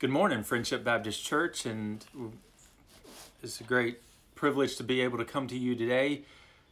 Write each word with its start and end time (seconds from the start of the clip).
Good 0.00 0.10
morning, 0.10 0.44
Friendship 0.44 0.84
Baptist 0.84 1.24
Church, 1.24 1.66
and 1.66 2.04
it's 3.42 3.60
a 3.60 3.64
great 3.64 3.98
privilege 4.36 4.76
to 4.76 4.84
be 4.84 5.00
able 5.00 5.18
to 5.18 5.24
come 5.24 5.48
to 5.48 5.58
you 5.58 5.74
today 5.74 6.22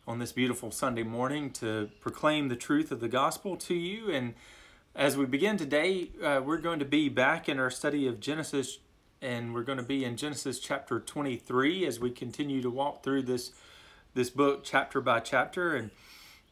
on 0.07 0.21
this 0.21 0.31
beautiful 0.31 0.71
Sunday 0.71 1.03
morning 1.03 1.51
to 1.55 1.91
proclaim 2.01 2.47
the 2.47 2.55
truth 2.55 2.93
of 2.93 3.01
the 3.01 3.09
gospel 3.09 3.57
to 3.57 3.75
you. 3.75 4.13
And 4.13 4.35
as 4.95 5.17
we 5.17 5.27
begin 5.27 5.57
today, 5.57 6.11
uh, 6.23 6.41
we're 6.45 6.59
going 6.59 6.79
to 6.79 6.85
be 6.85 7.09
back 7.09 7.49
in 7.49 7.59
our 7.59 7.69
study 7.69 8.07
of 8.07 8.21
Genesis, 8.21 8.79
and 9.21 9.53
we're 9.53 9.65
going 9.65 9.79
to 9.79 9.85
be 9.85 10.05
in 10.05 10.17
Genesis 10.17 10.61
chapter 10.61 11.01
23 11.01 11.85
as 11.85 11.99
we 11.99 12.13
continue 12.13 12.63
to 12.63 12.71
walk 12.71 13.03
through 13.03 13.23
this 13.23 13.51
this 14.15 14.31
book 14.31 14.63
chapter 14.63 15.01
by 15.01 15.19
chapter. 15.19 15.75
And 15.75 15.91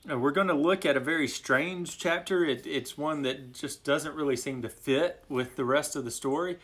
we're 0.06 0.32
going 0.32 0.48
to 0.48 0.54
look 0.54 0.84
at 0.84 0.96
a 0.96 1.00
very 1.00 1.26
strange 1.26 1.98
chapter. 1.98 2.44
It, 2.44 2.66
it's 2.66 2.98
one 2.98 3.22
that 3.22 3.54
just 3.54 3.84
doesn't 3.84 4.14
really 4.14 4.36
seem 4.36 4.62
to 4.62 4.68
fit 4.68 5.24
with 5.28 5.56
the 5.56 5.64
rest 5.64 5.96
of 5.96 6.04
the 6.04 6.10
story, 6.10 6.58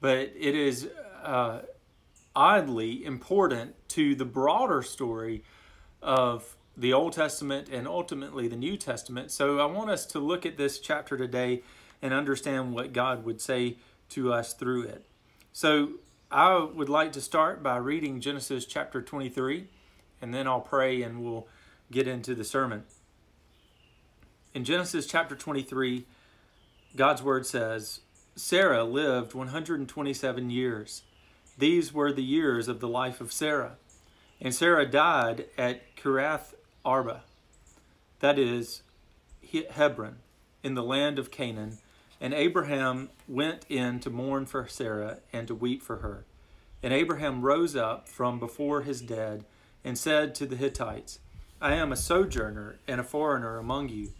but 0.00 0.18
it 0.18 0.54
is 0.54 0.88
uh, 1.22 1.62
oddly 2.36 3.04
important 3.04 3.74
to 3.88 4.14
the 4.14 4.24
broader 4.24 4.82
story 4.82 5.42
of 6.02 6.56
the 6.76 6.92
Old 6.92 7.12
Testament 7.12 7.68
and 7.68 7.86
ultimately 7.86 8.48
the 8.48 8.56
New 8.56 8.76
Testament. 8.76 9.30
So 9.30 9.58
I 9.58 9.66
want 9.66 9.90
us 9.90 10.06
to 10.06 10.18
look 10.18 10.44
at 10.44 10.56
this 10.56 10.78
chapter 10.78 11.16
today 11.16 11.62
and 12.02 12.12
understand 12.12 12.74
what 12.74 12.92
God 12.92 13.24
would 13.24 13.40
say 13.40 13.78
to 14.10 14.32
us 14.32 14.52
through 14.52 14.82
it. 14.82 15.06
So 15.52 15.94
I 16.30 16.58
would 16.58 16.88
like 16.88 17.12
to 17.12 17.20
start 17.20 17.62
by 17.62 17.76
reading 17.76 18.20
Genesis 18.20 18.66
chapter 18.66 19.00
23, 19.00 19.68
and 20.20 20.34
then 20.34 20.46
I'll 20.46 20.60
pray 20.60 21.02
and 21.02 21.22
we'll 21.22 21.48
get 21.94 22.08
into 22.08 22.34
the 22.34 22.44
sermon. 22.44 22.82
In 24.52 24.64
Genesis 24.64 25.06
chapter 25.06 25.36
23, 25.36 26.04
God's 26.96 27.22
word 27.22 27.46
says, 27.46 28.00
Sarah 28.34 28.82
lived 28.82 29.32
127 29.32 30.50
years. 30.50 31.02
These 31.56 31.92
were 31.92 32.12
the 32.12 32.24
years 32.24 32.66
of 32.66 32.80
the 32.80 32.88
life 32.88 33.20
of 33.20 33.32
Sarah. 33.32 33.76
And 34.40 34.52
Sarah 34.52 34.86
died 34.86 35.46
at 35.56 35.96
Kiriath 35.96 36.54
Arba, 36.84 37.22
that 38.18 38.38
is, 38.38 38.82
Hebron, 39.70 40.16
in 40.64 40.74
the 40.74 40.82
land 40.82 41.18
of 41.20 41.30
Canaan. 41.30 41.78
And 42.20 42.34
Abraham 42.34 43.10
went 43.28 43.66
in 43.68 44.00
to 44.00 44.10
mourn 44.10 44.46
for 44.46 44.66
Sarah 44.66 45.18
and 45.32 45.46
to 45.46 45.54
weep 45.54 45.80
for 45.80 45.98
her. 45.98 46.24
And 46.82 46.92
Abraham 46.92 47.42
rose 47.42 47.76
up 47.76 48.08
from 48.08 48.40
before 48.40 48.82
his 48.82 49.00
dead 49.00 49.44
and 49.84 49.96
said 49.96 50.34
to 50.34 50.46
the 50.46 50.56
Hittites, 50.56 51.20
I 51.60 51.74
am 51.74 51.92
a 51.92 51.96
sojourner 51.96 52.76
and 52.86 53.00
a 53.00 53.04
foreigner 53.04 53.58
among 53.58 53.88
you. 53.88 54.12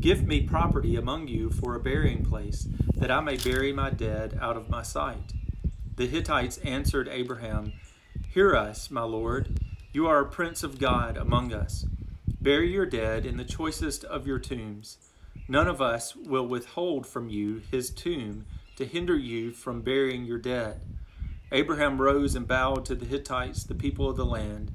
Give 0.00 0.26
me 0.26 0.42
property 0.42 0.96
among 0.96 1.28
you 1.28 1.50
for 1.50 1.74
a 1.74 1.80
burying 1.80 2.24
place, 2.24 2.68
that 2.96 3.10
I 3.10 3.20
may 3.20 3.36
bury 3.36 3.72
my 3.72 3.90
dead 3.90 4.38
out 4.40 4.56
of 4.56 4.68
my 4.68 4.82
sight. 4.82 5.32
The 5.96 6.06
Hittites 6.06 6.58
answered 6.58 7.08
Abraham, 7.08 7.72
Hear 8.28 8.54
us, 8.54 8.90
my 8.90 9.02
lord. 9.02 9.60
You 9.92 10.06
are 10.06 10.20
a 10.20 10.28
prince 10.28 10.62
of 10.62 10.78
God 10.78 11.16
among 11.16 11.52
us. 11.52 11.86
Bury 12.40 12.72
your 12.72 12.86
dead 12.86 13.24
in 13.24 13.36
the 13.36 13.44
choicest 13.44 14.04
of 14.04 14.26
your 14.26 14.38
tombs. 14.38 14.98
None 15.48 15.68
of 15.68 15.80
us 15.80 16.16
will 16.16 16.46
withhold 16.46 17.06
from 17.06 17.28
you 17.28 17.62
his 17.70 17.90
tomb 17.90 18.44
to 18.76 18.84
hinder 18.84 19.16
you 19.16 19.52
from 19.52 19.82
burying 19.82 20.24
your 20.24 20.38
dead. 20.38 20.80
Abraham 21.52 22.00
rose 22.00 22.34
and 22.34 22.48
bowed 22.48 22.84
to 22.86 22.94
the 22.94 23.06
Hittites, 23.06 23.64
the 23.64 23.74
people 23.74 24.10
of 24.10 24.16
the 24.16 24.26
land, 24.26 24.74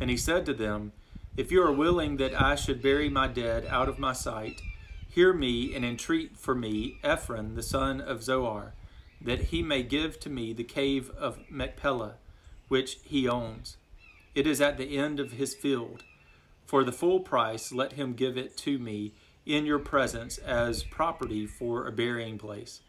and 0.00 0.10
he 0.10 0.16
said 0.16 0.44
to 0.46 0.54
them, 0.54 0.92
if 1.36 1.52
you 1.52 1.62
are 1.62 1.72
willing 1.72 2.16
that 2.16 2.40
I 2.40 2.54
should 2.54 2.82
bury 2.82 3.08
my 3.08 3.28
dead 3.28 3.66
out 3.66 3.88
of 3.88 3.98
my 3.98 4.12
sight, 4.12 4.62
hear 5.08 5.32
me 5.32 5.74
and 5.74 5.84
entreat 5.84 6.36
for 6.36 6.54
me 6.54 6.98
Ephron 7.04 7.54
the 7.54 7.62
son 7.62 8.00
of 8.00 8.22
Zohar, 8.22 8.74
that 9.20 9.44
he 9.44 9.62
may 9.62 9.82
give 9.82 10.18
to 10.20 10.30
me 10.30 10.52
the 10.52 10.64
cave 10.64 11.10
of 11.10 11.38
Machpelah, 11.50 12.14
which 12.68 12.98
he 13.04 13.28
owns. 13.28 13.76
It 14.34 14.46
is 14.46 14.60
at 14.60 14.78
the 14.78 14.96
end 14.96 15.20
of 15.20 15.32
his 15.32 15.54
field. 15.54 16.04
For 16.64 16.84
the 16.84 16.92
full 16.92 17.20
price, 17.20 17.72
let 17.72 17.92
him 17.92 18.14
give 18.14 18.36
it 18.36 18.56
to 18.58 18.78
me 18.78 19.12
in 19.44 19.64
your 19.64 19.78
presence 19.78 20.38
as 20.38 20.82
property 20.82 21.46
for 21.46 21.86
a 21.86 21.92
burying 21.92 22.38
place. 22.38 22.80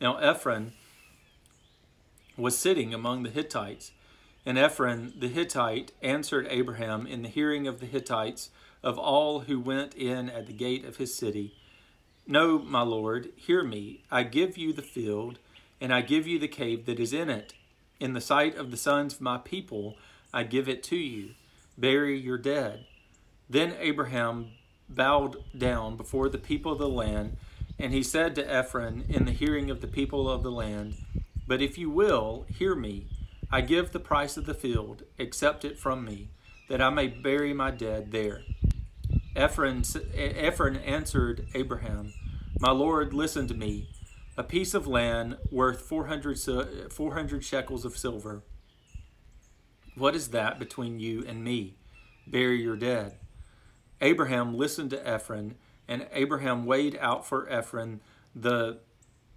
Now 0.00 0.16
Ephron 0.16 0.72
was 2.36 2.56
sitting 2.56 2.94
among 2.94 3.22
the 3.22 3.30
Hittites 3.30 3.92
and 4.44 4.58
Ephron 4.58 5.12
the 5.18 5.28
Hittite 5.28 5.92
answered 6.02 6.46
Abraham 6.50 7.06
in 7.06 7.22
the 7.22 7.28
hearing 7.28 7.66
of 7.66 7.80
the 7.80 7.86
Hittites 7.86 8.50
of 8.82 8.98
all 8.98 9.40
who 9.40 9.60
went 9.60 9.94
in 9.94 10.30
at 10.30 10.46
the 10.46 10.52
gate 10.52 10.84
of 10.84 10.96
his 10.96 11.14
city 11.14 11.54
No, 12.26 12.58
my 12.58 12.82
lord, 12.82 13.30
hear 13.36 13.62
me. 13.64 14.04
I 14.10 14.22
give 14.22 14.56
you 14.56 14.72
the 14.72 14.82
field, 14.82 15.38
and 15.80 15.92
I 15.92 16.00
give 16.00 16.26
you 16.26 16.38
the 16.38 16.48
cave 16.48 16.86
that 16.86 17.00
is 17.00 17.12
in 17.12 17.28
it. 17.28 17.54
In 17.98 18.14
the 18.14 18.20
sight 18.20 18.56
of 18.56 18.70
the 18.70 18.76
sons 18.76 19.14
of 19.14 19.20
my 19.20 19.38
people, 19.38 19.96
I 20.32 20.44
give 20.44 20.68
it 20.68 20.82
to 20.84 20.96
you. 20.96 21.30
Bury 21.76 22.18
your 22.18 22.38
dead. 22.38 22.86
Then 23.48 23.74
Abraham 23.80 24.52
bowed 24.88 25.36
down 25.56 25.96
before 25.96 26.28
the 26.28 26.38
people 26.38 26.72
of 26.72 26.78
the 26.78 26.88
land, 26.88 27.36
and 27.78 27.92
he 27.92 28.02
said 28.02 28.34
to 28.34 28.48
Ephron 28.50 29.04
in 29.08 29.24
the 29.24 29.32
hearing 29.32 29.70
of 29.70 29.80
the 29.80 29.86
people 29.86 30.30
of 30.30 30.42
the 30.42 30.52
land, 30.52 30.94
But 31.46 31.60
if 31.62 31.76
you 31.78 31.90
will, 31.90 32.46
hear 32.48 32.74
me. 32.74 33.06
I 33.52 33.62
give 33.62 33.90
the 33.90 33.98
price 33.98 34.36
of 34.36 34.46
the 34.46 34.54
field, 34.54 35.02
accept 35.18 35.64
it 35.64 35.76
from 35.76 36.04
me, 36.04 36.30
that 36.68 36.80
I 36.80 36.88
may 36.90 37.08
bury 37.08 37.52
my 37.52 37.72
dead 37.72 38.12
there. 38.12 38.42
Ephron, 39.34 39.82
answered 40.76 41.48
Abraham, 41.54 42.12
My 42.60 42.70
Lord, 42.70 43.12
listen 43.12 43.48
to 43.48 43.54
me. 43.54 43.88
A 44.36 44.44
piece 44.44 44.72
of 44.72 44.86
land 44.86 45.36
worth 45.50 45.80
400, 45.80 46.92
400 46.92 47.44
shekels 47.44 47.84
of 47.84 47.98
silver. 47.98 48.42
What 49.96 50.14
is 50.14 50.28
that 50.28 50.60
between 50.60 51.00
you 51.00 51.24
and 51.26 51.42
me? 51.42 51.76
Bury 52.28 52.62
your 52.62 52.76
dead. 52.76 53.18
Abraham 54.00 54.54
listened 54.54 54.90
to 54.90 55.06
Ephron, 55.06 55.56
and 55.88 56.06
Abraham 56.12 56.64
weighed 56.64 56.96
out 57.00 57.26
for 57.26 57.50
Ephron 57.50 58.00
the 58.32 58.78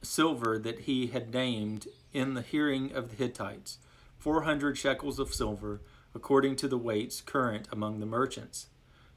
silver 0.03 0.59
that 0.59 0.81
he 0.81 1.07
had 1.07 1.33
named 1.33 1.87
in 2.13 2.35
the 2.35 2.43
hearing 2.43 2.93
of 2.93 3.09
the 3.09 3.15
Hittites 3.15 3.79
400 4.23 4.77
shekels 4.77 5.19
of 5.19 5.33
silver, 5.33 5.81
according 6.15 6.55
to 6.55 6.69
the 6.69 6.77
weights 6.77 7.19
current 7.19 7.67
among 7.73 7.99
the 7.99 8.05
merchants. 8.05 8.67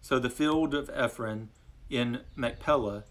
So 0.00 0.18
the 0.18 0.28
field 0.28 0.74
of 0.74 0.90
Ephron 0.92 1.50
in 1.88 2.22
Machpelah, 2.34 3.04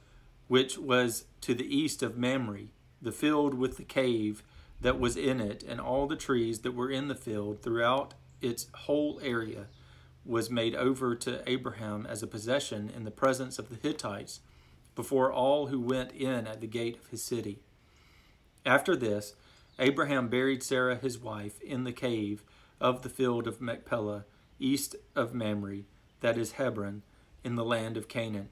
which 0.50 0.78
was 0.78 1.24
to 1.40 1.54
the 1.54 1.74
east 1.74 2.04
of 2.04 2.18
Mamre, 2.18 2.68
the 3.02 3.14
field 3.14 3.54
with 3.54 3.78
the 3.78 3.86
cave 3.86 4.44
that 4.82 5.00
was 5.00 5.16
in 5.16 5.40
it, 5.40 5.64
and 5.64 5.80
all 5.80 6.06
the 6.06 6.18
trees 6.18 6.60
that 6.60 6.74
were 6.74 6.92
in 6.92 7.08
the 7.08 7.16
field 7.16 7.62
throughout 7.64 8.14
its 8.42 8.68
whole 8.74 9.18
area, 9.24 9.68
was 10.26 10.50
made 10.50 10.76
over 10.76 11.16
to 11.16 11.50
Abraham 11.50 12.06
as 12.06 12.22
a 12.22 12.28
possession 12.28 12.92
in 12.94 13.06
the 13.06 13.10
presence 13.10 13.58
of 13.58 13.70
the 13.70 13.88
Hittites 13.88 14.42
before 14.96 15.32
all 15.32 15.68
who 15.68 15.80
went 15.80 16.12
in 16.12 16.46
at 16.46 16.60
the 16.60 16.68
gate 16.68 16.98
of 16.98 17.08
his 17.08 17.24
city. 17.24 17.60
After 18.66 18.98
this, 18.98 19.34
Abraham 19.78 20.30
buried 20.30 20.63
Sarah 20.63 20.96
his 20.96 21.18
wife 21.18 21.59
in 21.62 21.84
the 21.84 21.91
cave 21.91 22.44
of 22.80 23.02
the 23.02 23.09
field 23.09 23.47
of 23.47 23.62
Machpelah, 23.62 24.25
east 24.59 24.96
of 25.16 25.34
Mamre, 25.34 25.84
that 26.22 26.38
is 26.38 26.53
Hebron, 26.53 27.03
in 27.44 27.56
the 27.56 27.66
land 27.66 27.97
of 27.97 28.08
Canaan. 28.08 28.50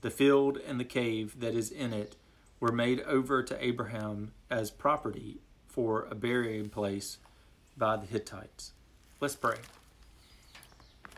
The 0.00 0.10
field 0.10 0.56
and 0.56 0.78
the 0.78 0.84
cave 0.84 1.40
that 1.40 1.54
is 1.54 1.70
in 1.70 1.92
it 1.92 2.16
were 2.60 2.72
made 2.72 3.00
over 3.00 3.42
to 3.42 3.64
Abraham 3.64 4.32
as 4.48 4.70
property 4.70 5.40
for 5.66 6.06
a 6.10 6.14
burying 6.14 6.68
place 6.68 7.18
by 7.76 7.96
the 7.96 8.06
Hittites. 8.06 8.72
Let's 9.20 9.36
pray. 9.36 9.58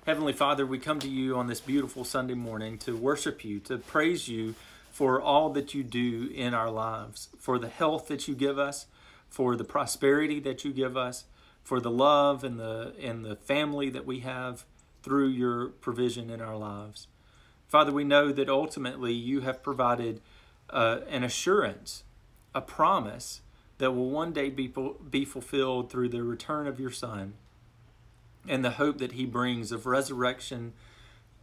Heavenly 0.07 0.33
Father, 0.33 0.67
we 0.67 0.79
come 0.79 0.99
to 1.01 1.09
you 1.09 1.37
on 1.37 1.47
this 1.47 1.61
beautiful 1.61 2.05
Sunday 2.05 2.35
morning 2.35 2.77
to 2.79 2.97
worship 2.97 3.45
you, 3.45 3.61
to 3.61 3.79
praise 3.79 4.27
you 4.27 4.55
for 4.91 5.21
all 5.21 5.51
that 5.51 5.75
you 5.75 5.85
do 5.85 6.29
in 6.35 6.55
our 6.55 6.71
lives, 6.71 7.29
for 7.39 7.59
the 7.59 7.69
health 7.69 8.09
that 8.09 8.27
you 8.27 8.35
give 8.35 8.59
us, 8.59 8.87
for 9.33 9.57
the 9.57 9.65
prosperity 9.65 10.39
that 10.41 10.63
you 10.63 10.73
give 10.73 10.95
us, 10.95 11.25
for 11.65 11.81
the 11.81 11.91
love 11.91 12.45
and 12.45 12.61
the 12.61 12.95
and 13.01 13.25
the 13.25 13.37
family 13.37 13.89
that 13.89 14.05
we 14.05 14.21
have 14.21 14.67
through 15.03 15.29
your 15.29 15.69
provision 15.69 16.29
in 16.29 16.41
our 16.41 16.57
lives. 16.57 17.09
Father, 17.67 17.91
we 17.91 18.05
know 18.05 18.31
that 18.31 18.51
ultimately 18.51 19.15
you 19.15 19.41
have 19.41 19.63
provided 19.63 20.21
uh, 20.69 20.99
an 21.09 21.25
assurance, 21.25 22.05
a 22.55 22.61
promise 22.61 23.41
that 23.79 23.93
will 23.93 24.11
one 24.11 24.33
day 24.33 24.51
be, 24.51 24.73
be 25.11 25.25
fulfilled 25.25 25.91
through 25.91 26.11
the 26.11 26.23
return 26.23 26.67
of 26.67 26.79
your 26.79 26.91
Son 26.91 27.33
and 28.47 28.63
the 28.63 28.73
hope 28.73 28.99
that 28.99 29.13
he 29.13 29.25
brings 29.25 29.73
of 29.73 29.87
resurrection 29.87 30.75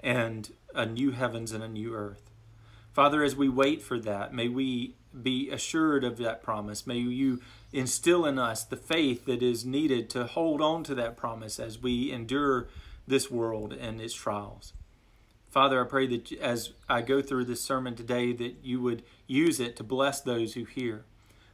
and 0.02 0.52
a 0.76 0.86
new 0.86 1.12
heavens 1.12 1.52
and 1.52 1.64
a 1.64 1.68
new 1.68 1.96
earth. 1.96 2.30
Father, 2.94 3.24
as 3.24 3.36
we 3.36 3.50
wait 3.50 3.82
for 3.82 4.00
that, 4.00 4.34
may 4.34 4.48
we 4.48 4.94
be 5.24 5.50
assured 5.50 6.04
of 6.04 6.18
that 6.18 6.44
promise. 6.44 6.86
May 6.86 6.98
you 6.98 7.42
instill 7.74 8.26
in 8.26 8.38
us 8.38 8.64
the 8.64 8.78
faith 8.78 9.26
that 9.26 9.42
is 9.42 9.66
needed 9.66 10.10
to 10.12 10.26
hold 10.26 10.62
on 10.62 10.84
to 10.86 10.96
that 10.96 11.18
promise 11.18 11.60
as 11.60 11.82
we 11.82 12.12
endure 12.12 12.68
this 13.08 13.32
world 13.32 13.74
and 13.74 14.00
its 14.00 14.14
trials. 14.14 14.74
Father, 15.50 15.84
I 15.84 15.88
pray 15.88 16.06
that 16.08 16.32
as 16.34 16.74
I 16.88 17.02
go 17.02 17.22
through 17.24 17.46
this 17.46 17.62
sermon 17.62 17.96
today, 17.96 18.34
that 18.34 18.58
you 18.64 18.82
would 18.82 19.02
use 19.26 19.60
it 19.60 19.76
to 19.78 19.84
bless 19.84 20.22
those 20.22 20.54
who 20.54 20.66
hear. 20.66 21.06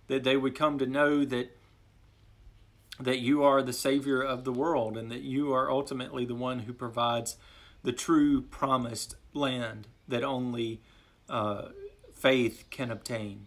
that 0.07 0.23
they 0.23 0.37
would 0.37 0.55
come 0.55 0.77
to 0.79 0.85
know 0.85 1.25
that 1.25 1.55
that 2.99 3.19
you 3.19 3.43
are 3.43 3.61
the 3.61 3.73
savior 3.73 4.21
of 4.21 4.45
the 4.45 4.53
world 4.53 4.95
and 4.97 5.11
that 5.11 5.21
you 5.21 5.51
are 5.51 5.69
ultimately 5.69 6.23
the 6.23 6.35
one 6.35 6.59
who 6.59 6.71
provides 6.71 7.35
the 7.83 7.91
true 7.91 8.41
promised 8.41 9.15
land 9.33 9.87
that 10.07 10.23
only 10.23 10.79
uh, 11.27 11.63
faith 12.15 12.65
can 12.71 12.89
obtain. 12.89 13.45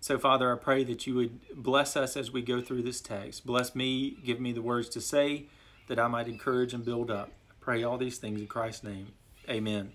So, 0.00 0.18
Father, 0.18 0.52
I 0.52 0.56
pray 0.56 0.82
that 0.84 1.06
you 1.06 1.14
would 1.14 1.38
bless 1.54 1.94
us 1.94 2.16
as 2.16 2.32
we 2.32 2.42
go 2.42 2.60
through 2.60 2.82
this 2.82 3.00
text. 3.00 3.46
Bless 3.46 3.74
me, 3.74 4.16
give 4.24 4.40
me 4.40 4.52
the 4.52 4.62
words 4.62 4.88
to 4.90 5.00
say 5.00 5.46
that 5.88 5.98
I 5.98 6.08
might 6.08 6.26
encourage 6.26 6.72
and 6.72 6.84
build 6.84 7.10
up. 7.10 7.30
I 7.50 7.54
pray 7.60 7.84
all 7.84 7.98
these 7.98 8.18
things 8.18 8.40
in 8.40 8.46
Christ's 8.46 8.84
name. 8.84 9.08
Amen. 9.48 9.92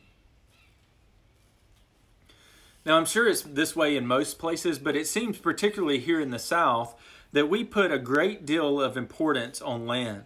Now, 2.86 2.98
I'm 2.98 3.06
sure 3.06 3.28
it's 3.28 3.42
this 3.42 3.76
way 3.76 3.98
in 3.98 4.06
most 4.06 4.38
places, 4.38 4.78
but 4.78 4.96
it 4.96 5.08
seems 5.08 5.40
particularly 5.40 6.00
here 6.00 6.22
in 6.22 6.30
the 6.30 6.38
South 6.38 6.96
that 7.32 7.50
we 7.50 7.64
put 7.64 7.92
a 7.92 7.98
great 7.98 8.46
deal 8.46 8.80
of 8.80 8.96
importance 8.96 9.60
on 9.60 9.88
land. 9.88 10.26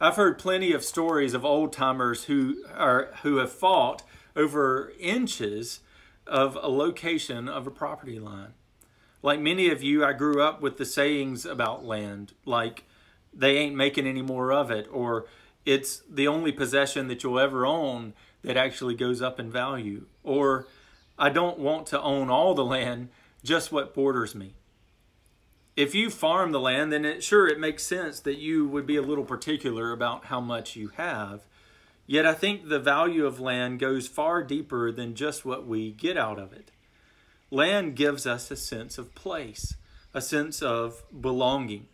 I've 0.00 0.16
heard 0.16 0.38
plenty 0.38 0.72
of 0.72 0.84
stories 0.84 1.34
of 1.34 1.44
old 1.44 1.72
timers 1.72 2.24
who 2.24 2.64
are 2.72 3.10
who 3.22 3.36
have 3.36 3.52
fought 3.52 4.02
over 4.36 4.92
inches 4.98 5.80
of 6.26 6.56
a 6.60 6.68
location 6.68 7.48
of 7.48 7.66
a 7.66 7.70
property 7.70 8.18
line. 8.18 8.54
Like 9.22 9.40
many 9.40 9.70
of 9.70 9.82
you, 9.82 10.04
I 10.04 10.12
grew 10.12 10.42
up 10.42 10.60
with 10.60 10.78
the 10.78 10.84
sayings 10.84 11.46
about 11.46 11.84
land, 11.84 12.32
like 12.44 12.84
they 13.32 13.56
ain't 13.56 13.76
making 13.76 14.06
any 14.06 14.22
more 14.22 14.52
of 14.52 14.70
it, 14.70 14.88
or 14.90 15.26
it's 15.64 16.02
the 16.10 16.26
only 16.26 16.52
possession 16.52 17.08
that 17.08 17.22
you'll 17.22 17.38
ever 17.38 17.64
own 17.64 18.14
that 18.42 18.56
actually 18.56 18.94
goes 18.94 19.22
up 19.22 19.38
in 19.38 19.50
value, 19.50 20.06
or 20.24 20.66
I 21.18 21.28
don't 21.28 21.58
want 21.58 21.86
to 21.88 22.00
own 22.00 22.30
all 22.30 22.54
the 22.54 22.64
land, 22.64 23.08
just 23.44 23.70
what 23.70 23.94
borders 23.94 24.34
me. 24.34 24.54
If 25.76 25.94
you 25.94 26.10
farm 26.10 26.52
the 26.52 26.60
land, 26.60 26.92
then 26.92 27.04
it, 27.04 27.22
sure, 27.22 27.48
it 27.48 27.60
makes 27.60 27.84
sense 27.84 28.20
that 28.20 28.38
you 28.38 28.66
would 28.66 28.86
be 28.86 28.96
a 28.96 29.02
little 29.02 29.24
particular 29.24 29.92
about 29.92 30.26
how 30.26 30.40
much 30.40 30.76
you 30.76 30.88
have. 30.96 31.42
Yet 32.12 32.26
I 32.26 32.34
think 32.34 32.68
the 32.68 32.78
value 32.78 33.24
of 33.24 33.40
land 33.40 33.78
goes 33.78 34.06
far 34.06 34.42
deeper 34.42 34.92
than 34.92 35.14
just 35.14 35.46
what 35.46 35.66
we 35.66 35.92
get 35.92 36.18
out 36.18 36.38
of 36.38 36.52
it. 36.52 36.70
Land 37.50 37.96
gives 37.96 38.26
us 38.26 38.50
a 38.50 38.56
sense 38.56 38.98
of 38.98 39.14
place, 39.14 39.76
a 40.12 40.20
sense 40.20 40.60
of 40.60 41.04
belonging. 41.18 41.86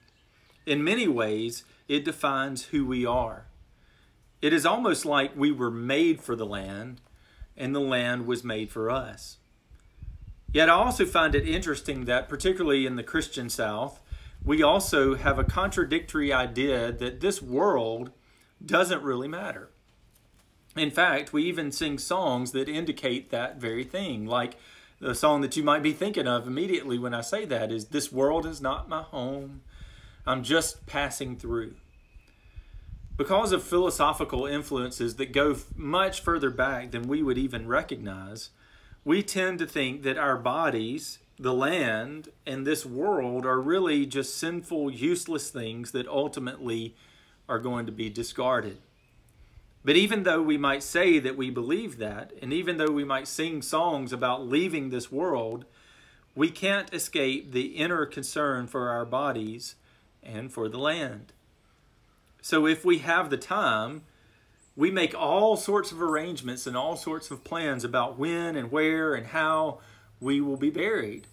In 0.67 0.83
many 0.83 1.07
ways, 1.07 1.63
it 1.87 2.05
defines 2.05 2.65
who 2.65 2.85
we 2.85 3.07
are. 3.07 3.47
It 4.43 4.53
is 4.53 4.67
almost 4.67 5.07
like 5.07 5.37
we 5.37 5.53
were 5.53 5.71
made 5.71 6.21
for 6.21 6.35
the 6.35 6.45
land 6.45 7.01
and 7.57 7.73
the 7.73 7.79
land 7.79 8.27
was 8.27 8.43
made 8.43 8.73
for 8.73 8.91
us. 8.91 9.37
Yet 10.53 10.69
I 10.69 10.73
also 10.73 11.07
find 11.07 11.37
it 11.37 11.49
interesting 11.49 12.07
that, 12.07 12.29
particularly 12.29 12.87
in 12.87 12.97
the 12.97 13.05
Christian 13.05 13.49
South, 13.49 14.01
we 14.45 14.65
also 14.65 15.15
have 15.15 15.39
a 15.39 15.45
contradictory 15.45 16.33
idea 16.33 16.91
that 16.91 17.21
this 17.21 17.41
world 17.41 18.11
doesn't 18.67 19.05
really 19.05 19.29
matter. 19.29 19.71
In 20.77 20.91
fact, 20.91 21.33
we 21.33 21.45
even 21.45 21.73
sing 21.73 21.99
songs 21.99 22.53
that 22.53 22.69
indicate 22.69 23.31
that 23.31 23.57
very 23.57 23.85
thing, 23.85 24.27
like 24.27 24.57
the 25.01 25.15
song 25.15 25.41
that 25.41 25.57
you 25.57 25.63
might 25.63 25.83
be 25.83 25.93
thinking 25.93 26.27
of 26.27 26.47
immediately 26.47 26.99
when 26.99 27.15
I 27.15 27.21
say 27.21 27.45
that 27.47 27.73
is 27.73 27.87
This 27.87 28.13
world 28.13 28.47
is 28.47 28.61
not 28.61 28.89
my 28.89 29.03
home, 29.03 29.63
I'm 30.27 30.43
just 30.43 30.87
passing 30.87 31.37
through. 31.37 31.75
Because 33.17 33.51
of 33.51 33.65
philosophical 33.65 34.47
influences 34.47 35.17
that 35.17 35.33
go 35.33 35.57
much 35.75 36.21
further 36.21 36.51
back 36.51 36.93
than 36.93 37.09
we 37.09 37.23
would 37.23 37.39
even 37.39 37.67
recognize, 37.67 38.51
we 39.05 39.23
tend 39.23 39.59
to 39.59 39.67
think 39.67 40.03
that 40.03 40.19
our 40.19 40.37
bodies, 40.37 41.19
the 41.39 41.55
land, 41.55 42.29
and 42.47 42.67
this 42.67 42.85
world 42.85 43.47
are 43.47 43.61
really 43.61 44.07
just 44.07 44.37
sinful, 44.37 44.93
useless 44.93 45.51
things 45.51 45.91
that 45.93 46.07
ultimately 46.07 46.95
are 47.49 47.59
going 47.59 47.87
to 47.87 47.93
be 47.93 48.11
discarded. 48.11 48.79
But 49.85 49.97
even 49.97 50.25
though 50.25 50.43
we 50.43 50.59
might 50.59 50.83
say 50.83 51.19
that 51.19 51.37
we 51.37 51.51
believe 51.51 51.99
that, 51.99 52.33
and 52.43 52.53
even 52.53 52.77
though 52.77 52.91
we 52.91 53.05
might 53.05 53.29
sing 53.29 53.63
songs 53.63 54.13
about 54.13 54.47
leaving 54.47 54.91
this 54.91 55.11
world, 55.11 55.65
we 56.35 56.51
can't 56.51 56.93
escape 56.93 57.53
the 57.53 57.77
inner 57.77 58.07
concern 58.07 58.67
for 58.67 58.91
our 58.91 59.05
bodies 59.05 59.77
and 60.23 60.53
for 60.53 60.69
the 60.69 60.79
land. 60.79 61.33
So 62.43 62.67
if 62.67 62.85
we 62.85 62.99
have 62.99 63.31
the 63.31 63.37
time, 63.37 64.03
we 64.77 64.91
make 64.91 65.15
all 65.15 65.57
sorts 65.57 65.91
of 65.91 66.01
arrangements 66.01 66.67
and 66.67 66.77
all 66.77 66.97
sorts 66.97 67.31
of 67.31 67.43
plans 67.43 67.83
about 67.83 68.19
when 68.19 68.55
and 68.57 68.71
where 68.71 69.15
and 69.15 69.27
how 69.29 69.81
we 70.21 70.41
will 70.41 70.57
be 70.57 70.71
buried. 70.71 71.27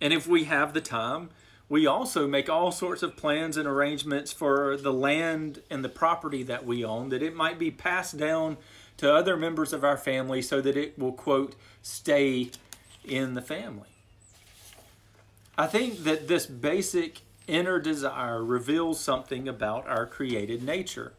And 0.00 0.12
if 0.12 0.26
we 0.26 0.44
have 0.44 0.74
the 0.74 0.80
time, 0.80 1.30
we 1.68 1.86
also 1.86 2.26
make 2.26 2.48
all 2.48 2.70
sorts 2.70 3.02
of 3.02 3.16
plans 3.16 3.56
and 3.56 3.66
arrangements 3.66 4.32
for 4.32 4.76
the 4.76 4.92
land 4.92 5.62
and 5.68 5.84
the 5.84 5.88
property 5.88 6.42
that 6.44 6.64
we 6.64 6.84
own, 6.84 7.08
that 7.08 7.22
it 7.22 7.34
might 7.34 7.58
be 7.58 7.70
passed 7.70 8.16
down 8.16 8.56
to 8.98 9.12
other 9.12 9.36
members 9.36 9.72
of 9.72 9.84
our 9.84 9.96
family 9.96 10.40
so 10.40 10.60
that 10.60 10.76
it 10.76 10.98
will, 10.98 11.12
quote, 11.12 11.54
stay 11.82 12.50
in 13.04 13.34
the 13.34 13.42
family. 13.42 13.88
I 15.58 15.66
think 15.66 16.04
that 16.04 16.28
this 16.28 16.46
basic 16.46 17.22
inner 17.46 17.80
desire 17.80 18.44
reveals 18.44 19.00
something 19.00 19.48
about 19.48 19.86
our 19.86 20.06
created 20.06 20.62
nature. 20.62 21.14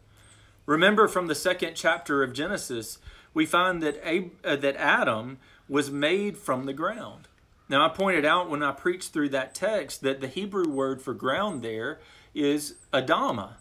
Remember 0.65 1.07
from 1.07 1.27
the 1.27 1.35
second 1.35 1.73
chapter 1.75 2.23
of 2.23 2.33
Genesis, 2.33 2.99
we 3.33 3.45
find 3.45 3.81
that, 3.83 3.99
Ab- 4.05 4.31
uh, 4.43 4.55
that 4.57 4.75
Adam 4.75 5.39
was 5.67 5.91
made 5.91 6.37
from 6.37 6.65
the 6.65 6.73
ground. 6.73 7.27
Now, 7.69 7.85
I 7.85 7.89
pointed 7.89 8.23
out 8.23 8.49
when 8.49 8.63
I 8.63 8.71
preached 8.71 9.11
through 9.11 9.29
that 9.29 9.53
text 9.53 10.01
that 10.01 10.21
the 10.21 10.27
Hebrew 10.27 10.69
word 10.69 11.01
for 11.01 11.13
ground 11.13 11.61
there 11.61 11.99
is 12.33 12.75
Adama. 12.93 13.55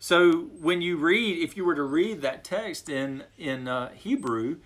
So 0.00 0.48
when 0.60 0.82
you 0.82 0.96
read, 0.96 1.38
if 1.42 1.56
you 1.56 1.64
were 1.64 1.74
to 1.74 1.82
read 1.82 2.22
that 2.22 2.44
text 2.44 2.88
in, 2.88 3.24
in 3.36 3.68
uh, 3.68 3.90
Hebrew, 3.90 4.58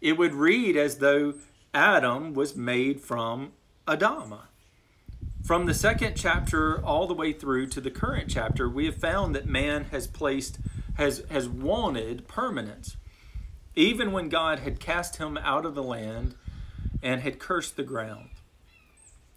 it 0.00 0.16
would 0.16 0.34
read 0.34 0.76
as 0.76 0.98
though 0.98 1.34
Adam 1.74 2.34
was 2.34 2.56
made 2.56 3.00
from 3.00 3.52
Adama. 3.86 4.42
From 5.44 5.66
the 5.66 5.74
second 5.74 6.14
chapter 6.16 6.84
all 6.84 7.06
the 7.06 7.14
way 7.14 7.32
through 7.32 7.68
to 7.68 7.80
the 7.80 7.90
current 7.90 8.28
chapter, 8.28 8.68
we 8.68 8.86
have 8.86 8.96
found 8.96 9.34
that 9.34 9.46
man 9.46 9.84
has 9.92 10.08
placed, 10.08 10.58
has, 10.94 11.22
has 11.30 11.48
wanted 11.48 12.26
permanence. 12.26 12.96
Even 13.76 14.10
when 14.10 14.28
God 14.28 14.60
had 14.60 14.80
cast 14.80 15.16
him 15.16 15.36
out 15.36 15.64
of 15.64 15.74
the 15.74 15.82
land 15.82 16.34
and 17.06 17.20
had 17.20 17.38
cursed 17.38 17.76
the 17.76 17.84
ground. 17.84 18.30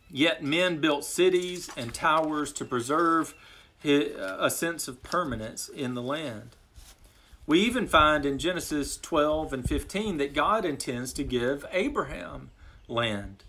Yet 0.10 0.44
men 0.44 0.82
built 0.82 1.06
cities 1.06 1.70
and 1.78 1.94
towers 1.94 2.52
to 2.54 2.66
preserve 2.66 3.36
a 3.84 4.50
sense 4.50 4.88
of 4.88 5.04
permanence 5.04 5.70
in 5.70 5.94
the 5.94 6.02
land. 6.02 6.56
We 7.46 7.60
even 7.60 7.88
find 7.88 8.26
in 8.26 8.40
Genesis 8.40 8.98
12 8.98 9.54
and 9.54 9.70
15 9.70 10.18
that 10.18 10.34
God 10.34 10.66
intends 10.66 11.14
to 11.14 11.24
give 11.24 11.64
Abraham 11.72 12.50
land. 12.88 13.44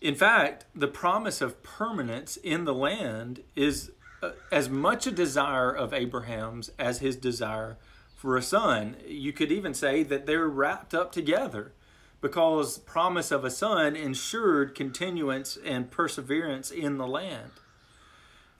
In 0.00 0.14
fact, 0.14 0.66
the 0.76 0.86
promise 0.86 1.40
of 1.40 1.64
permanence 1.64 2.36
in 2.36 2.66
the 2.66 2.74
land 2.74 3.42
is 3.56 3.90
uh, 4.22 4.30
as 4.52 4.68
much 4.68 5.08
a 5.08 5.10
desire 5.10 5.72
of 5.72 5.92
Abraham's 5.92 6.70
as 6.78 7.00
his 7.00 7.16
desire 7.16 7.78
for 8.14 8.36
a 8.36 8.42
son. 8.42 8.96
You 9.06 9.32
could 9.32 9.52
even 9.52 9.74
say 9.74 10.02
that 10.02 10.26
they're 10.26 10.48
wrapped 10.48 10.94
up 10.94 11.12
together 11.12 11.72
because 12.20 12.78
promise 12.78 13.30
of 13.30 13.44
a 13.44 13.50
son 13.50 13.94
ensured 13.94 14.74
continuance 14.74 15.58
and 15.64 15.90
perseverance 15.90 16.70
in 16.70 16.96
the 16.96 17.06
land. 17.06 17.50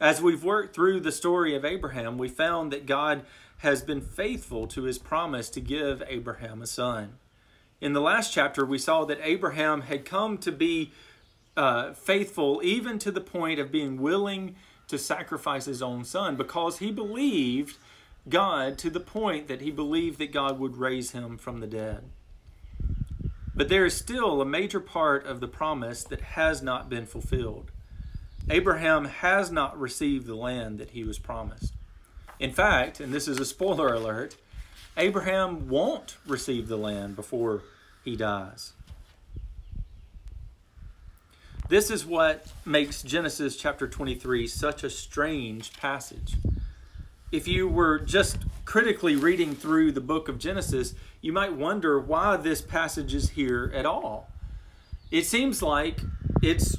As 0.01 0.21
we've 0.21 0.45
worked 0.45 0.75
through 0.75 1.01
the 1.01 1.13
story 1.13 1.55
of 1.55 1.65
Abraham, 1.65 2.19
we 2.19 2.29
found 2.29 2.73
that 2.73 2.85
God 2.85 3.25
has 3.59 3.81
been 3.81 4.03
faithful 4.03 4.67
to 4.67 4.83
his 4.83 4.99
promise 4.99 5.49
to 5.49 5.61
give 5.61 6.03
Abraham 6.07 6.61
a 6.61 6.67
son. 6.67 7.15
In 7.81 7.95
the 7.95 8.01
last 8.01 8.33
chapter, 8.33 8.67
we 8.67 8.79
saw 8.79 9.05
that 9.07 9.21
Abraham 9.23 9.83
had 9.83 10.05
come 10.05 10.37
to 10.39 10.53
be 10.53 10.93
uh, 11.57 11.93
faithful 11.95 12.61
even 12.63 12.99
to 12.99 13.11
the 13.11 13.21
point 13.21 13.61
of 13.61 13.73
being 13.73 14.01
willing 14.01 14.57
to 14.89 14.99
sacrifice 14.99 15.65
his 15.65 15.81
own 15.81 16.05
son 16.05 16.37
because 16.37 16.79
he 16.79 16.91
believed 16.91 17.79
God 18.29 18.79
to 18.79 18.91
the 18.91 19.01
point 19.01 19.49
that 19.49 19.61
he 19.61 19.71
believed 19.71 20.19
that 20.19 20.33
God 20.33 20.59
would 20.59 20.77
raise 20.77 21.11
him 21.11 21.37
from 21.37 21.61
the 21.61 21.67
dead. 21.67 22.05
But 23.55 23.69
there 23.69 23.85
is 23.85 23.97
still 23.97 24.41
a 24.41 24.47
major 24.47 24.81
part 24.81 25.27
of 25.27 25.41
the 25.41 25.49
promise 25.49 26.03
that 26.05 26.21
has 26.21 26.63
not 26.63 26.89
been 26.89 27.07
fulfilled. 27.07 27.71
Abraham 28.51 29.05
has 29.05 29.51
not 29.53 29.79
received 29.79 30.27
the 30.27 30.35
land 30.35 30.79
that 30.79 30.91
he 30.91 31.05
was 31.05 31.19
promised. 31.19 31.73
In 32.41 32.53
fact, 32.53 33.01
and 33.01 33.13
this 33.13 33.29
is 33.29 33.39
a 33.39 33.45
spoiler 33.45 33.95
alert, 33.95 34.37
Abraham 34.97 35.69
won't 35.69 36.17
receive 36.27 36.69
the 36.69 36.77
land 36.77 37.17
before 37.17 37.63
he 38.05 38.17
dies. 38.17 38.73
This 41.69 41.91
is 41.91 42.05
what 42.05 42.47
makes 42.67 43.03
Genesis 43.03 43.57
chapter 43.57 43.89
23 43.89 44.47
such 44.47 44.85
a 44.85 44.91
strange 44.91 45.73
passage. 45.75 46.35
If 47.35 47.49
you 47.49 47.67
were 47.67 47.99
just 47.99 48.39
critically 48.65 49.17
reading 49.17 49.57
through 49.57 49.91
the 49.91 50.01
book 50.01 50.29
of 50.29 50.39
Genesis, 50.39 50.95
you 51.21 51.33
might 51.33 51.53
wonder 51.53 51.99
why 51.99 52.37
this 52.37 52.63
passage 52.63 53.13
is 53.13 53.31
here 53.31 53.73
at 53.75 53.85
all. 53.85 54.31
it 55.11 55.27
seems 55.27 55.61
like 55.61 55.99
it's 56.43 56.77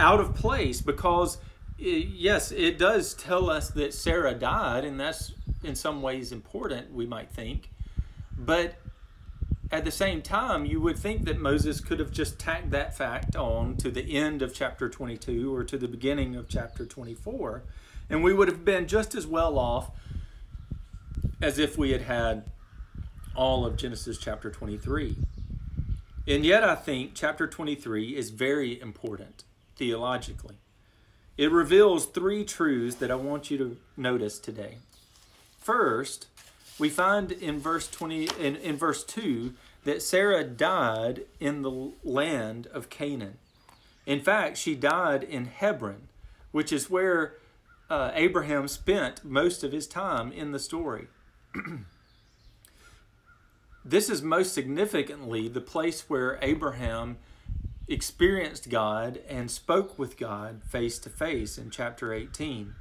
out 0.00 0.18
of 0.18 0.34
place 0.34 0.80
because, 0.80 1.36
yes, 1.76 2.52
it 2.52 2.78
does 2.78 3.12
tell 3.12 3.50
us 3.50 3.68
that 3.72 3.92
Sarah 3.92 4.32
died, 4.32 4.86
and 4.86 4.98
that's 4.98 5.34
in 5.62 5.74
some 5.74 6.00
ways 6.00 6.32
important, 6.32 6.94
we 6.94 7.04
might 7.04 7.30
think. 7.30 7.68
But 8.38 8.76
at 9.70 9.84
the 9.84 9.90
same 9.90 10.22
time, 10.22 10.64
you 10.64 10.80
would 10.80 10.96
think 10.96 11.26
that 11.26 11.38
Moses 11.38 11.82
could 11.82 11.98
have 11.98 12.10
just 12.10 12.38
tacked 12.38 12.70
that 12.70 12.96
fact 12.96 13.36
on 13.36 13.76
to 13.76 13.90
the 13.90 14.16
end 14.16 14.40
of 14.40 14.54
chapter 14.54 14.88
22 14.88 15.54
or 15.54 15.64
to 15.64 15.76
the 15.76 15.86
beginning 15.86 16.34
of 16.34 16.48
chapter 16.48 16.86
24, 16.86 17.62
and 18.08 18.22
we 18.22 18.32
would 18.32 18.48
have 18.48 18.64
been 18.64 18.86
just 18.86 19.14
as 19.14 19.26
well 19.26 19.58
off 19.58 19.90
as 21.40 21.58
if 21.58 21.76
we 21.76 21.90
had 21.90 22.02
had 22.02 22.44
all 23.34 23.64
of 23.66 23.76
Genesis 23.76 24.18
chapter 24.18 24.50
23. 24.50 25.16
And 26.26 26.44
yet, 26.44 26.62
I 26.62 26.76
think 26.76 27.12
chapter 27.14 27.46
23 27.46 28.16
is 28.16 28.30
very 28.30 28.80
important 28.80 29.44
theologically. 29.76 30.56
It 31.36 31.50
reveals 31.50 32.06
three 32.06 32.44
truths 32.44 32.96
that 32.96 33.10
I 33.10 33.16
want 33.16 33.50
you 33.50 33.58
to 33.58 33.76
notice 33.96 34.38
today. 34.38 34.76
First, 35.58 36.26
we 36.78 36.88
find 36.88 37.32
in 37.32 37.58
verse 37.58 37.88
20 37.88 38.28
in, 38.38 38.56
in 38.56 38.76
verse 38.76 39.02
2 39.04 39.54
that 39.84 40.02
Sarah 40.02 40.44
died 40.44 41.22
in 41.40 41.62
the 41.62 41.92
land 42.04 42.68
of 42.68 42.90
Canaan. 42.90 43.38
In 44.06 44.20
fact, 44.20 44.56
she 44.56 44.74
died 44.74 45.22
in 45.22 45.46
Hebron, 45.46 46.08
which 46.52 46.72
is 46.72 46.90
where 46.90 47.34
uh, 47.92 48.10
Abraham 48.14 48.68
spent 48.68 49.22
most 49.22 49.62
of 49.62 49.70
his 49.70 49.86
time 49.86 50.32
in 50.32 50.52
the 50.52 50.58
story. 50.58 51.08
this 53.84 54.08
is 54.08 54.22
most 54.22 54.54
significantly 54.54 55.46
the 55.46 55.60
place 55.60 56.08
where 56.08 56.38
Abraham 56.40 57.18
experienced 57.86 58.70
God 58.70 59.20
and 59.28 59.50
spoke 59.50 59.98
with 59.98 60.16
God 60.16 60.62
face 60.64 60.98
to 61.00 61.10
face 61.10 61.58
in 61.58 61.68
chapter 61.68 62.14
18. 62.14 62.72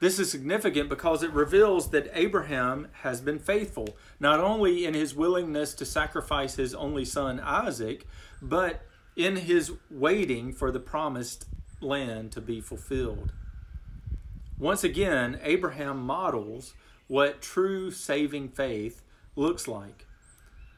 This 0.00 0.18
is 0.18 0.30
significant 0.30 0.90
because 0.90 1.22
it 1.22 1.32
reveals 1.32 1.88
that 1.88 2.10
Abraham 2.12 2.88
has 3.00 3.22
been 3.22 3.38
faithful, 3.38 3.96
not 4.18 4.38
only 4.38 4.84
in 4.84 4.92
his 4.92 5.14
willingness 5.14 5.72
to 5.72 5.86
sacrifice 5.86 6.56
his 6.56 6.74
only 6.74 7.06
son 7.06 7.40
Isaac, 7.40 8.06
but 8.42 8.82
in 9.16 9.36
his 9.36 9.72
waiting 9.90 10.52
for 10.52 10.70
the 10.70 10.78
promised 10.78 11.46
land 11.80 12.32
to 12.32 12.42
be 12.42 12.60
fulfilled. 12.60 13.32
Once 14.60 14.84
again, 14.84 15.40
Abraham 15.42 15.98
models 15.98 16.74
what 17.08 17.40
true 17.40 17.90
saving 17.90 18.46
faith 18.46 19.00
looks 19.34 19.66
like. 19.66 20.06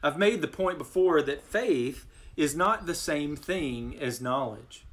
I've 0.01 0.17
made 0.17 0.41
the 0.41 0.47
point 0.47 0.77
before 0.77 1.21
that 1.21 1.43
faith 1.43 2.05
is 2.37 2.55
not 2.55 2.85
the 2.85 2.95
same 2.95 3.35
thing 3.35 3.97
as 3.99 4.21
knowledge. 4.21 4.85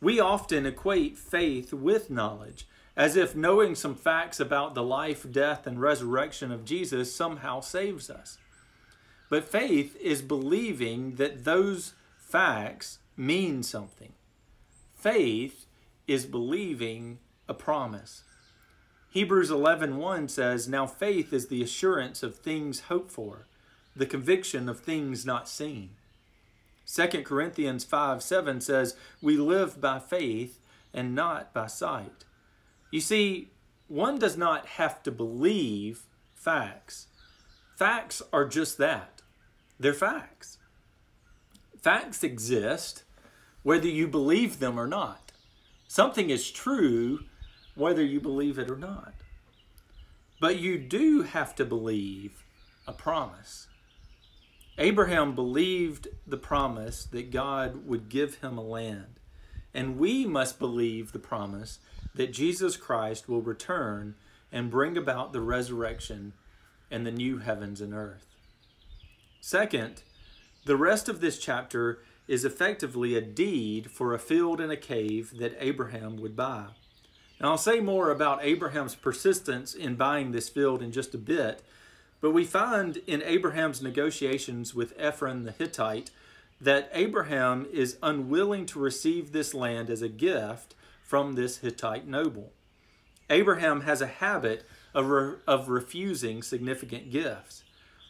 We 0.00 0.20
often 0.20 0.66
equate 0.66 1.18
faith 1.18 1.72
with 1.72 2.10
knowledge 2.10 2.68
as 2.96 3.16
if 3.16 3.34
knowing 3.34 3.74
some 3.74 3.96
facts 3.96 4.38
about 4.38 4.76
the 4.76 4.84
life, 4.84 5.26
death, 5.30 5.66
and 5.66 5.80
resurrection 5.80 6.52
of 6.52 6.64
Jesus 6.64 7.12
somehow 7.12 7.58
saves 7.58 8.08
us. 8.08 8.38
But 9.28 9.48
faith 9.48 9.96
is 10.00 10.22
believing 10.22 11.16
that 11.16 11.44
those 11.44 11.94
facts 12.16 13.00
mean 13.16 13.64
something. 13.64 14.12
Faith 14.94 15.66
is 16.06 16.24
believing 16.24 17.18
a 17.48 17.54
promise. 17.54 18.22
Hebrews 19.10 19.50
11:1 19.50 20.28
says, 20.28 20.68
"Now 20.68 20.86
faith 20.86 21.32
is 21.32 21.48
the 21.48 21.62
assurance 21.62 22.22
of 22.22 22.36
things 22.36 22.80
hoped 22.80 23.10
for, 23.10 23.46
the 23.96 24.06
conviction 24.06 24.68
of 24.68 24.80
things 24.80 25.24
not 25.24 25.48
seen." 25.48 25.96
2 26.86 27.24
Corinthians 27.24 27.84
5 27.84 28.22
7 28.22 28.60
says, 28.60 28.96
We 29.20 29.36
live 29.36 29.80
by 29.80 29.98
faith 29.98 30.58
and 30.94 31.14
not 31.14 31.52
by 31.52 31.66
sight. 31.66 32.24
You 32.90 33.00
see, 33.00 33.50
one 33.88 34.18
does 34.18 34.36
not 34.36 34.66
have 34.66 35.02
to 35.02 35.10
believe 35.10 36.04
facts. 36.34 37.08
Facts 37.76 38.22
are 38.32 38.46
just 38.46 38.78
that 38.78 39.22
they're 39.78 39.94
facts. 39.94 40.58
Facts 41.80 42.24
exist 42.24 43.04
whether 43.62 43.86
you 43.86 44.08
believe 44.08 44.58
them 44.58 44.78
or 44.78 44.86
not. 44.86 45.32
Something 45.86 46.30
is 46.30 46.50
true 46.50 47.20
whether 47.78 48.04
you 48.04 48.20
believe 48.20 48.58
it 48.58 48.70
or 48.70 48.76
not. 48.76 49.14
But 50.40 50.58
you 50.58 50.78
do 50.78 51.22
have 51.22 51.54
to 51.56 51.64
believe 51.64 52.44
a 52.86 52.92
promise. 52.92 53.68
Abraham 54.76 55.34
believed 55.34 56.08
the 56.26 56.36
promise 56.36 57.04
that 57.04 57.30
God 57.30 57.86
would 57.86 58.08
give 58.08 58.36
him 58.36 58.58
a 58.58 58.62
land. 58.62 59.18
And 59.74 59.98
we 59.98 60.26
must 60.26 60.58
believe 60.58 61.12
the 61.12 61.18
promise 61.18 61.78
that 62.14 62.32
Jesus 62.32 62.76
Christ 62.76 63.28
will 63.28 63.42
return 63.42 64.14
and 64.50 64.70
bring 64.70 64.96
about 64.96 65.32
the 65.32 65.40
resurrection 65.40 66.32
and 66.90 67.06
the 67.06 67.12
new 67.12 67.38
heavens 67.38 67.80
and 67.80 67.92
earth. 67.92 68.26
Second, 69.40 70.02
the 70.64 70.76
rest 70.76 71.08
of 71.08 71.20
this 71.20 71.38
chapter 71.38 72.00
is 72.26 72.44
effectively 72.44 73.14
a 73.14 73.20
deed 73.20 73.90
for 73.90 74.14
a 74.14 74.18
field 74.18 74.60
and 74.60 74.72
a 74.72 74.76
cave 74.76 75.34
that 75.38 75.56
Abraham 75.60 76.16
would 76.16 76.36
buy. 76.36 76.66
Now, 77.40 77.50
I'll 77.50 77.58
say 77.58 77.80
more 77.80 78.10
about 78.10 78.42
Abraham's 78.42 78.94
persistence 78.94 79.74
in 79.74 79.94
buying 79.94 80.32
this 80.32 80.48
field 80.48 80.82
in 80.82 80.90
just 80.90 81.14
a 81.14 81.18
bit, 81.18 81.62
but 82.20 82.32
we 82.32 82.44
find 82.44 82.96
in 83.06 83.22
Abraham's 83.22 83.80
negotiations 83.80 84.74
with 84.74 84.92
Ephron 84.98 85.44
the 85.44 85.52
Hittite 85.52 86.10
that 86.60 86.90
Abraham 86.92 87.66
is 87.72 87.96
unwilling 88.02 88.66
to 88.66 88.80
receive 88.80 89.30
this 89.30 89.54
land 89.54 89.88
as 89.88 90.02
a 90.02 90.08
gift 90.08 90.74
from 91.02 91.34
this 91.34 91.58
Hittite 91.58 92.08
noble. 92.08 92.52
Abraham 93.30 93.82
has 93.82 94.00
a 94.00 94.06
habit 94.06 94.64
of, 94.94 95.08
re- 95.08 95.36
of 95.46 95.68
refusing 95.68 96.42
significant 96.42 97.10
gifts. 97.12 97.62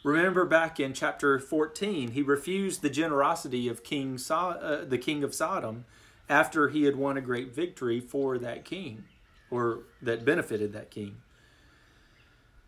Remember 0.03 0.45
back 0.45 0.79
in 0.79 0.93
chapter 0.93 1.37
14, 1.37 2.11
he 2.11 2.23
refused 2.23 2.81
the 2.81 2.89
generosity 2.89 3.67
of 3.67 3.83
king 3.83 4.17
so- 4.17 4.35
uh, 4.35 4.85
the 4.85 4.97
king 4.97 5.23
of 5.23 5.35
Sodom 5.35 5.85
after 6.29 6.69
he 6.69 6.83
had 6.83 6.95
won 6.95 7.17
a 7.17 7.21
great 7.21 7.53
victory 7.53 7.99
for 7.99 8.37
that 8.37 8.63
king, 8.63 9.03
or 9.51 9.79
that 10.01 10.25
benefited 10.25 10.73
that 10.73 10.91
king. 10.91 11.17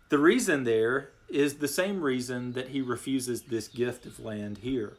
The 0.09 0.17
reason 0.17 0.63
there 0.63 1.11
is 1.29 1.55
the 1.55 1.67
same 1.67 2.01
reason 2.01 2.51
that 2.53 2.69
he 2.69 2.81
refuses 2.81 3.43
this 3.43 3.67
gift 3.67 4.05
of 4.05 4.19
land 4.19 4.59
here. 4.59 4.97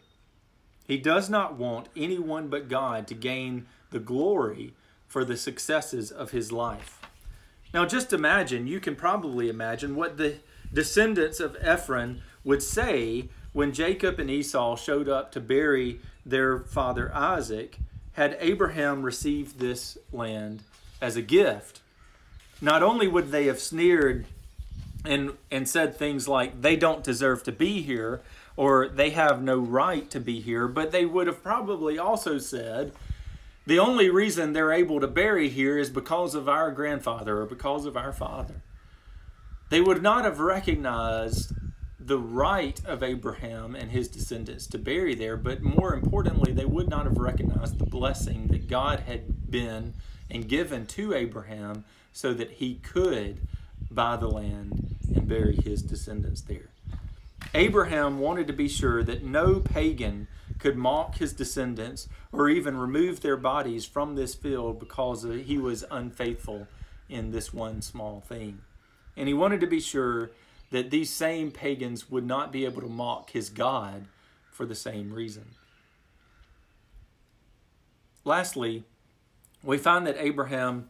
He 0.86 0.96
does 0.96 1.28
not 1.28 1.56
want 1.56 1.88
anyone 1.94 2.48
but 2.48 2.68
God 2.68 3.06
to 3.08 3.14
gain 3.14 3.66
the 3.90 3.98
glory 3.98 4.74
for 5.06 5.24
the 5.24 5.36
successes 5.36 6.10
of 6.10 6.30
his 6.30 6.50
life. 6.50 7.00
Now, 7.74 7.84
just 7.86 8.12
imagine, 8.12 8.66
you 8.66 8.80
can 8.80 8.96
probably 8.96 9.48
imagine 9.48 9.94
what 9.94 10.16
the 10.16 10.38
descendants 10.72 11.40
of 11.40 11.56
Ephron 11.60 12.22
would 12.44 12.62
say 12.62 13.28
when 13.52 13.72
Jacob 13.72 14.18
and 14.18 14.30
Esau 14.30 14.76
showed 14.76 15.08
up 15.08 15.30
to 15.32 15.40
bury 15.40 16.00
their 16.24 16.60
father 16.60 17.14
Isaac, 17.14 17.78
had 18.12 18.36
Abraham 18.40 19.02
received 19.02 19.58
this 19.58 19.98
land 20.12 20.62
as 21.02 21.16
a 21.16 21.22
gift. 21.22 21.80
Not 22.60 22.82
only 22.82 23.08
would 23.08 23.32
they 23.32 23.46
have 23.46 23.58
sneered 23.58 24.24
and, 25.04 25.32
and 25.50 25.68
said 25.68 25.96
things 25.96 26.28
like, 26.28 26.62
they 26.62 26.76
don't 26.76 27.02
deserve 27.02 27.42
to 27.42 27.52
be 27.52 27.82
here, 27.82 28.20
or 28.56 28.88
they 28.88 29.10
have 29.10 29.42
no 29.42 29.58
right 29.58 30.08
to 30.10 30.20
be 30.20 30.40
here, 30.40 30.68
but 30.68 30.92
they 30.92 31.04
would 31.04 31.26
have 31.26 31.42
probably 31.42 31.98
also 31.98 32.38
said, 32.38 32.92
the 33.66 33.78
only 33.78 34.08
reason 34.08 34.52
they're 34.52 34.72
able 34.72 35.00
to 35.00 35.08
bury 35.08 35.48
here 35.48 35.76
is 35.76 35.90
because 35.90 36.34
of 36.34 36.48
our 36.48 36.70
grandfather 36.70 37.40
or 37.40 37.46
because 37.46 37.84
of 37.84 37.96
our 37.96 38.12
father. 38.12 38.62
They 39.70 39.80
would 39.80 40.02
not 40.02 40.24
have 40.24 40.38
recognized 40.38 41.52
the 41.98 42.18
right 42.18 42.80
of 42.84 43.02
Abraham 43.02 43.74
and 43.74 43.90
his 43.90 44.08
descendants 44.08 44.66
to 44.68 44.78
bury 44.78 45.14
there, 45.14 45.36
but 45.36 45.62
more 45.62 45.94
importantly, 45.94 46.52
they 46.52 46.64
would 46.64 46.88
not 46.88 47.04
have 47.04 47.16
recognized 47.16 47.78
the 47.78 47.86
blessing 47.86 48.48
that 48.48 48.68
God 48.68 49.00
had 49.00 49.50
been 49.50 49.94
and 50.32 50.48
given 50.48 50.86
to 50.86 51.14
Abraham 51.14 51.84
so 52.12 52.34
that 52.34 52.52
he 52.52 52.76
could 52.76 53.46
buy 53.90 54.16
the 54.16 54.28
land 54.28 54.96
and 55.14 55.28
bury 55.28 55.54
his 55.54 55.82
descendants 55.82 56.40
there. 56.40 56.70
Abraham 57.54 58.18
wanted 58.18 58.46
to 58.46 58.52
be 58.52 58.68
sure 58.68 59.04
that 59.04 59.22
no 59.22 59.60
pagan 59.60 60.26
could 60.58 60.76
mock 60.76 61.16
his 61.16 61.32
descendants 61.34 62.08
or 62.32 62.48
even 62.48 62.76
remove 62.78 63.20
their 63.20 63.36
bodies 63.36 63.84
from 63.84 64.14
this 64.14 64.34
field 64.34 64.80
because 64.80 65.22
he 65.22 65.58
was 65.58 65.84
unfaithful 65.90 66.66
in 67.08 67.30
this 67.30 67.52
one 67.52 67.82
small 67.82 68.20
thing. 68.20 68.62
And 69.16 69.28
he 69.28 69.34
wanted 69.34 69.60
to 69.60 69.66
be 69.66 69.80
sure 69.80 70.30
that 70.70 70.90
these 70.90 71.10
same 71.10 71.50
pagans 71.50 72.10
would 72.10 72.24
not 72.24 72.50
be 72.50 72.64
able 72.64 72.80
to 72.80 72.88
mock 72.88 73.30
his 73.30 73.50
God 73.50 74.06
for 74.50 74.64
the 74.64 74.74
same 74.74 75.12
reason. 75.12 75.50
Lastly, 78.24 78.84
we 79.62 79.78
find 79.78 80.06
that 80.06 80.16
Abraham, 80.18 80.88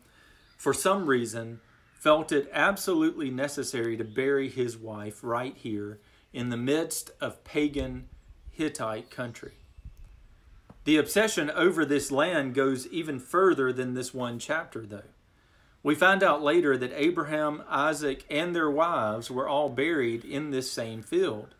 for 0.57 0.73
some 0.73 1.07
reason, 1.07 1.61
felt 1.95 2.33
it 2.33 2.51
absolutely 2.53 3.31
necessary 3.31 3.97
to 3.97 4.05
bury 4.05 4.49
his 4.49 4.77
wife 4.77 5.21
right 5.23 5.57
here 5.57 6.01
in 6.33 6.49
the 6.49 6.57
midst 6.57 7.11
of 7.21 7.45
pagan 7.45 8.09
Hittite 8.51 9.11
country. 9.11 9.53
The 10.85 10.97
obsession 10.97 11.51
over 11.51 11.85
this 11.85 12.11
land 12.11 12.55
goes 12.55 12.89
even 12.89 13.21
further 13.21 13.73
than 13.73 13.95
this 13.95 14.13
one 14.13 14.39
chapter, 14.39 14.85
though. 14.85 15.03
We 15.85 15.95
find 15.95 16.23
out 16.23 16.43
later 16.43 16.77
that 16.77 16.93
Abraham, 16.95 17.63
Isaac, 17.69 18.25
and 18.31 18.55
their 18.55 18.71
wives 18.71 19.31
were 19.31 19.49
all 19.49 19.69
buried 19.69 20.25
in 20.25 20.51
this 20.51 20.71
same 20.71 21.03
field. 21.03 21.55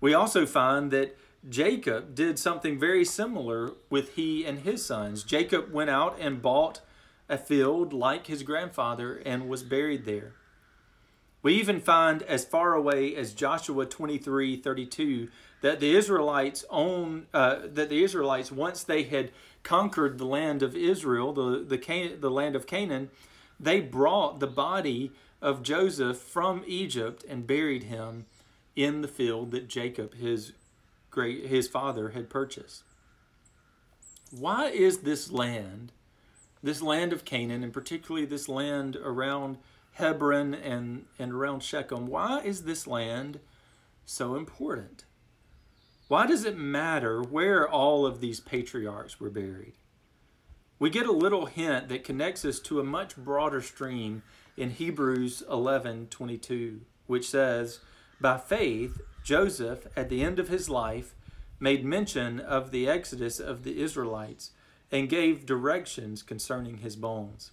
We 0.00 0.14
also 0.14 0.46
find 0.46 0.90
that 0.90 1.16
Jacob 1.48 2.14
did 2.14 2.38
something 2.38 2.78
very 2.78 3.04
similar 3.04 3.72
with 3.90 4.14
he 4.14 4.44
and 4.44 4.60
his 4.60 4.84
sons. 4.84 5.24
Jacob 5.24 5.72
went 5.72 5.90
out 5.90 6.16
and 6.20 6.40
bought 6.40 6.80
a 7.28 7.36
field 7.36 7.92
like 7.92 8.26
his 8.26 8.42
grandfather 8.42 9.20
and 9.24 9.48
was 9.48 9.62
buried 9.62 10.04
there. 10.04 10.34
We 11.42 11.54
even 11.54 11.80
find 11.80 12.22
as 12.22 12.44
far 12.44 12.74
away 12.74 13.16
as 13.16 13.32
Joshua 13.32 13.86
23 13.86 14.56
32 14.56 15.28
that 15.60 15.80
the 15.80 15.94
Israelites 15.96 16.64
own 16.70 17.26
uh, 17.34 17.60
that 17.64 17.88
the 17.88 18.04
Israelites 18.04 18.52
once 18.52 18.84
they 18.84 19.02
had 19.02 19.32
conquered 19.64 20.18
the 20.18 20.26
land 20.26 20.62
of 20.62 20.76
Israel, 20.76 21.32
the 21.32 21.64
the, 21.64 21.78
Can- 21.78 22.20
the 22.20 22.30
land 22.30 22.54
of 22.54 22.68
Canaan, 22.68 23.10
they 23.58 23.80
brought 23.80 24.38
the 24.38 24.46
body 24.46 25.10
of 25.40 25.64
Joseph 25.64 26.18
from 26.18 26.62
Egypt 26.68 27.24
and 27.28 27.46
buried 27.46 27.84
him 27.84 28.26
in 28.76 29.02
the 29.02 29.08
field 29.08 29.50
that 29.50 29.68
Jacob 29.68 30.14
his 30.14 30.52
great 31.12 31.46
his 31.46 31.68
father 31.68 32.08
had 32.08 32.28
purchased. 32.28 32.82
Why 34.32 34.70
is 34.70 34.98
this 34.98 35.30
land, 35.30 35.92
this 36.62 36.82
land 36.82 37.12
of 37.12 37.24
Canaan, 37.24 37.62
and 37.62 37.72
particularly 37.72 38.26
this 38.26 38.48
land 38.48 38.96
around 38.96 39.58
Hebron 39.92 40.54
and, 40.54 41.04
and 41.18 41.32
around 41.32 41.62
Shechem, 41.62 42.06
why 42.06 42.40
is 42.40 42.62
this 42.62 42.86
land 42.86 43.38
so 44.06 44.34
important? 44.34 45.04
Why 46.08 46.26
does 46.26 46.44
it 46.44 46.56
matter 46.56 47.22
where 47.22 47.68
all 47.68 48.04
of 48.04 48.20
these 48.20 48.40
patriarchs 48.40 49.20
were 49.20 49.30
buried? 49.30 49.74
We 50.78 50.90
get 50.90 51.06
a 51.06 51.12
little 51.12 51.46
hint 51.46 51.88
that 51.88 52.04
connects 52.04 52.44
us 52.44 52.58
to 52.60 52.80
a 52.80 52.84
much 52.84 53.16
broader 53.16 53.60
stream 53.60 54.22
in 54.56 54.70
Hebrews 54.70 55.42
11:22, 55.48 56.80
which 57.06 57.28
says, 57.28 57.80
"By 58.22 58.38
faith 58.38 59.00
Joseph 59.24 59.88
at 59.96 60.08
the 60.08 60.22
end 60.22 60.38
of 60.38 60.46
his 60.46 60.68
life 60.68 61.16
made 61.58 61.84
mention 61.84 62.38
of 62.38 62.70
the 62.70 62.88
exodus 62.88 63.40
of 63.40 63.64
the 63.64 63.82
Israelites 63.82 64.52
and 64.92 65.08
gave 65.08 65.44
directions 65.44 66.22
concerning 66.22 66.78
his 66.78 66.94
bones." 66.94 67.50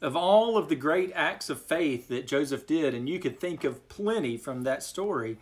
Of 0.00 0.16
all 0.16 0.58
of 0.58 0.68
the 0.68 0.74
great 0.74 1.12
acts 1.14 1.48
of 1.48 1.62
faith 1.62 2.08
that 2.08 2.26
Joseph 2.26 2.66
did, 2.66 2.92
and 2.92 3.08
you 3.08 3.20
could 3.20 3.38
think 3.38 3.62
of 3.62 3.88
plenty 3.88 4.36
from 4.36 4.62
that 4.64 4.82
story, 4.82 5.38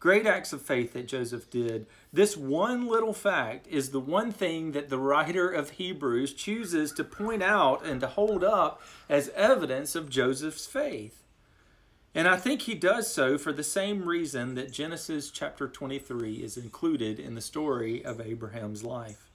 great 0.00 0.26
acts 0.26 0.52
of 0.52 0.60
faith 0.60 0.92
that 0.94 1.06
Joseph 1.06 1.48
did. 1.48 1.86
This 2.12 2.36
one 2.36 2.88
little 2.88 3.14
fact 3.14 3.68
is 3.68 3.90
the 3.90 4.00
one 4.00 4.32
thing 4.32 4.72
that 4.72 4.88
the 4.88 4.98
writer 4.98 5.48
of 5.48 5.70
Hebrews 5.70 6.34
chooses 6.34 6.90
to 6.94 7.04
point 7.04 7.44
out 7.44 7.86
and 7.86 8.00
to 8.00 8.08
hold 8.08 8.42
up 8.42 8.82
as 9.08 9.28
evidence 9.36 9.94
of 9.94 10.10
Joseph's 10.10 10.66
faith. 10.66 11.21
And 12.14 12.28
I 12.28 12.36
think 12.36 12.62
he 12.62 12.74
does 12.74 13.12
so 13.12 13.38
for 13.38 13.52
the 13.52 13.62
same 13.62 14.06
reason 14.06 14.54
that 14.54 14.72
Genesis 14.72 15.30
chapter 15.30 15.66
23 15.66 16.34
is 16.34 16.56
included 16.58 17.18
in 17.18 17.34
the 17.34 17.40
story 17.40 18.04
of 18.04 18.20
Abraham's 18.20 18.84
life. 18.84 19.30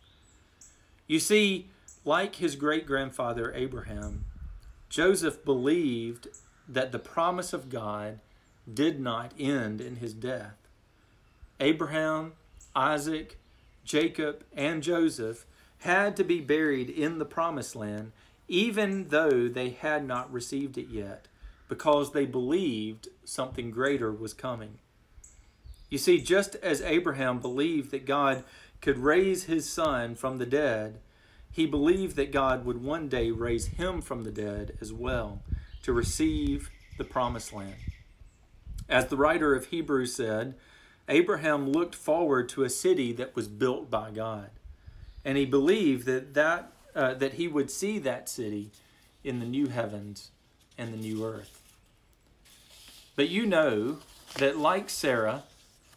You 1.07 1.19
see, 1.19 1.69
like 2.05 2.35
his 2.35 2.55
great 2.55 2.85
grandfather 2.85 3.51
Abraham, 3.53 4.25
Joseph 4.89 5.43
believed 5.43 6.27
that 6.69 6.91
the 6.91 6.99
promise 6.99 7.51
of 7.51 7.69
God 7.69 8.19
did 8.71 8.99
not 8.99 9.33
end 9.39 9.81
in 9.81 9.97
his 9.97 10.13
death. 10.13 10.55
Abraham, 11.59 12.33
Isaac, 12.75 13.37
Jacob, 13.83 14.43
and 14.55 14.83
Joseph 14.83 15.45
had 15.79 16.15
to 16.17 16.23
be 16.23 16.41
buried 16.41 16.89
in 16.89 17.17
the 17.17 17.25
promised 17.25 17.75
land, 17.75 18.11
even 18.47 19.07
though 19.07 19.47
they 19.47 19.69
had 19.69 20.05
not 20.05 20.31
received 20.31 20.77
it 20.77 20.89
yet, 20.89 21.27
because 21.67 22.11
they 22.11 22.25
believed 22.25 23.09
something 23.23 23.71
greater 23.71 24.11
was 24.11 24.33
coming. 24.33 24.79
You 25.89 25.97
see, 25.97 26.19
just 26.19 26.55
as 26.55 26.81
Abraham 26.81 27.39
believed 27.39 27.91
that 27.91 28.05
God 28.05 28.43
could 28.81 28.97
raise 28.97 29.45
his 29.45 29.69
son 29.69 30.15
from 30.15 30.37
the 30.37 30.45
dead, 30.45 30.99
he 31.51 31.65
believed 31.65 32.15
that 32.17 32.31
God 32.31 32.65
would 32.65 32.83
one 32.83 33.07
day 33.07 33.31
raise 33.31 33.67
him 33.67 34.01
from 34.01 34.23
the 34.23 34.31
dead 34.31 34.77
as 34.81 34.93
well 34.93 35.41
to 35.83 35.93
receive 35.93 36.69
the 36.97 37.03
promised 37.03 37.53
land. 37.53 37.75
As 38.89 39.07
the 39.07 39.17
writer 39.17 39.55
of 39.55 39.67
Hebrews 39.67 40.13
said, 40.13 40.55
Abraham 41.09 41.69
looked 41.69 41.95
forward 41.95 42.49
to 42.49 42.63
a 42.63 42.69
city 42.69 43.13
that 43.13 43.35
was 43.35 43.47
built 43.47 43.89
by 43.89 44.11
God. 44.11 44.49
And 45.23 45.37
he 45.37 45.45
believed 45.45 46.05
that, 46.05 46.33
that, 46.33 46.71
uh, 46.95 47.13
that 47.15 47.33
he 47.33 47.47
would 47.47 47.71
see 47.71 47.97
that 47.99 48.29
city 48.29 48.71
in 49.23 49.39
the 49.39 49.45
new 49.45 49.67
heavens 49.67 50.31
and 50.77 50.93
the 50.93 50.97
new 50.97 51.25
earth. 51.25 51.56
But 53.17 53.29
you 53.29 53.47
know 53.47 53.97
that, 54.37 54.59
like 54.59 54.89
Sarah, 54.91 55.43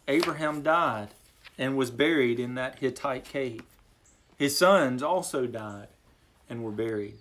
Abraham 0.07 0.63
died 0.63 1.09
and 1.55 1.77
was 1.77 1.91
buried 1.91 2.39
in 2.39 2.55
that 2.55 2.79
Hittite 2.79 3.25
cave. 3.25 3.61
His 4.37 4.57
sons 4.57 5.03
also 5.03 5.45
died 5.45 5.89
and 6.49 6.63
were 6.63 6.71
buried. 6.71 7.19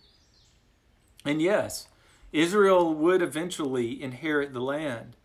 And 1.24 1.42
yes, 1.42 1.86
Israel 2.32 2.94
would 2.94 3.20
eventually 3.20 4.02
inherit 4.02 4.54
the 4.54 4.60
land, 4.62 5.16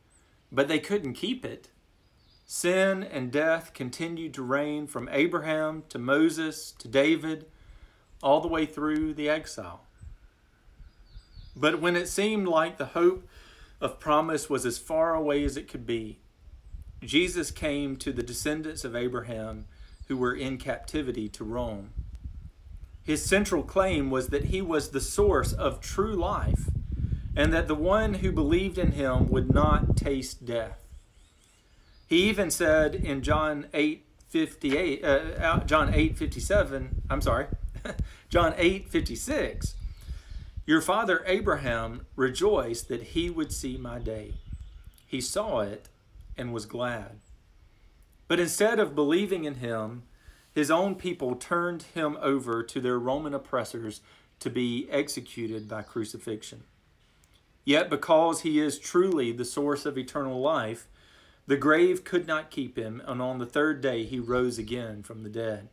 but 0.52 0.68
they 0.68 0.80
couldn't 0.80 1.14
keep 1.14 1.46
it. 1.46 1.70
Sin 2.46 3.02
and 3.02 3.32
death 3.32 3.74
continued 3.74 4.34
to 4.34 4.44
reign 4.44 4.88
from 4.88 5.08
Abraham 5.10 5.84
to 5.88 5.98
Moses 5.98 6.74
to 6.80 6.90
David, 6.90 7.46
all 8.22 8.42
the 8.42 8.50
way 8.50 8.66
through 8.66 9.14
the 9.14 9.30
exile. 9.30 9.84
But 11.56 11.80
when 11.80 11.96
it 11.96 12.10
seemed 12.10 12.50
like 12.50 12.78
the 12.78 12.88
hope 12.88 13.26
of 13.82 14.00
promise 14.00 14.50
was 14.50 14.66
as 14.66 14.78
far 14.78 15.14
away 15.14 15.44
as 15.44 15.58
it 15.58 15.68
could 15.68 15.86
be, 15.86 16.20
Jesus 17.04 17.52
came 17.52 17.98
to 17.98 18.12
the 18.12 18.24
descendants 18.24 18.84
of 18.84 18.96
Abraham 18.96 19.66
who 20.08 20.18
were 20.18 20.34
in 20.34 20.58
captivity 20.58 21.28
to 21.30 21.44
Rome. 21.44 21.92
His 23.04 23.24
central 23.24 23.64
claim 23.64 24.10
was 24.10 24.28
that 24.30 24.46
he 24.46 24.62
was 24.62 24.90
the 24.90 25.02
source 25.02 25.54
of 25.54 25.80
true 25.80 26.16
life 26.16 26.70
and 27.36 27.54
that 27.54 27.68
the 27.68 27.76
one 27.76 28.16
who 28.16 28.32
believed 28.32 28.78
in 28.78 28.94
him 28.94 29.30
would 29.30 29.54
not 29.54 29.98
taste 29.98 30.46
death. 30.46 30.80
He 32.08 32.30
even 32.30 32.50
said 32.50 32.96
in 32.96 33.22
John 33.22 33.68
8 33.74 34.04
58, 34.30 35.06
uh, 35.06 35.60
John 35.66 35.94
8 35.94 36.18
57, 36.18 37.04
I'm 37.10 37.22
sorry, 37.22 37.48
John 38.30 38.54
8 38.58 38.90
56, 38.90 39.76
your 40.66 40.82
father 40.82 41.24
Abraham 41.28 42.06
rejoiced 42.16 42.88
that 42.88 43.04
he 43.04 43.30
would 43.30 43.52
see 43.52 43.78
my 43.78 44.00
day. 44.00 44.36
He 45.06 45.22
saw 45.22 45.60
it 45.60 45.90
and 46.38 46.54
was 46.54 46.66
glad. 46.66 47.20
But 48.28 48.40
instead 48.40 48.80
of 48.80 48.96
believing 48.96 49.46
in 49.46 49.56
him, 49.56 50.04
his 50.52 50.72
own 50.72 50.96
people 50.96 51.36
turned 51.36 51.84
him 51.94 52.18
over 52.22 52.64
to 52.64 52.82
their 52.82 52.98
Roman 52.98 53.34
oppressors 53.34 54.02
to 54.40 54.50
be 54.50 54.88
executed 54.90 55.68
by 55.68 55.84
crucifixion. 55.84 56.64
Yet, 57.64 57.90
because 57.90 58.42
he 58.42 58.60
is 58.60 58.80
truly 58.80 59.32
the 59.32 59.46
source 59.46 59.86
of 59.86 59.98
eternal 59.98 60.40
life, 60.40 60.88
the 61.48 61.58
grave 61.58 62.04
could 62.04 62.26
not 62.26 62.52
keep 62.52 62.78
him, 62.78 63.02
and 63.06 63.22
on 63.22 63.38
the 63.38 63.46
third 63.46 63.82
day 63.82 64.04
he 64.04 64.20
rose 64.20 64.58
again 64.58 65.04
from 65.04 65.24
the 65.24 65.30
dead. 65.30 65.70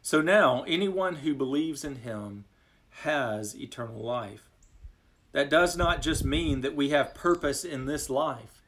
So 0.00 0.20
now, 0.20 0.62
anyone 0.66 1.16
who 1.16 1.34
believes 1.34 1.84
in 1.84 1.96
him 1.96 2.44
has 3.02 3.56
eternal 3.56 4.02
life. 4.02 4.50
That 5.32 5.50
does 5.50 5.76
not 5.76 6.00
just 6.00 6.24
mean 6.24 6.60
that 6.60 6.76
we 6.76 6.90
have 6.90 7.14
purpose 7.14 7.64
in 7.64 7.86
this 7.86 8.08
life. 8.08 8.62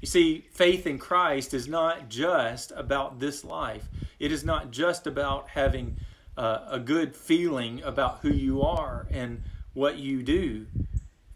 You 0.00 0.06
see, 0.06 0.46
faith 0.52 0.86
in 0.86 0.98
Christ 0.98 1.52
is 1.52 1.66
not 1.66 2.08
just 2.08 2.72
about 2.76 3.18
this 3.18 3.44
life. 3.44 3.88
It 4.18 4.30
is 4.30 4.44
not 4.44 4.70
just 4.70 5.06
about 5.06 5.50
having 5.50 5.96
uh, 6.36 6.66
a 6.68 6.78
good 6.78 7.16
feeling 7.16 7.82
about 7.82 8.20
who 8.20 8.30
you 8.30 8.62
are 8.62 9.06
and 9.10 9.42
what 9.72 9.96
you 9.96 10.22
do. 10.22 10.66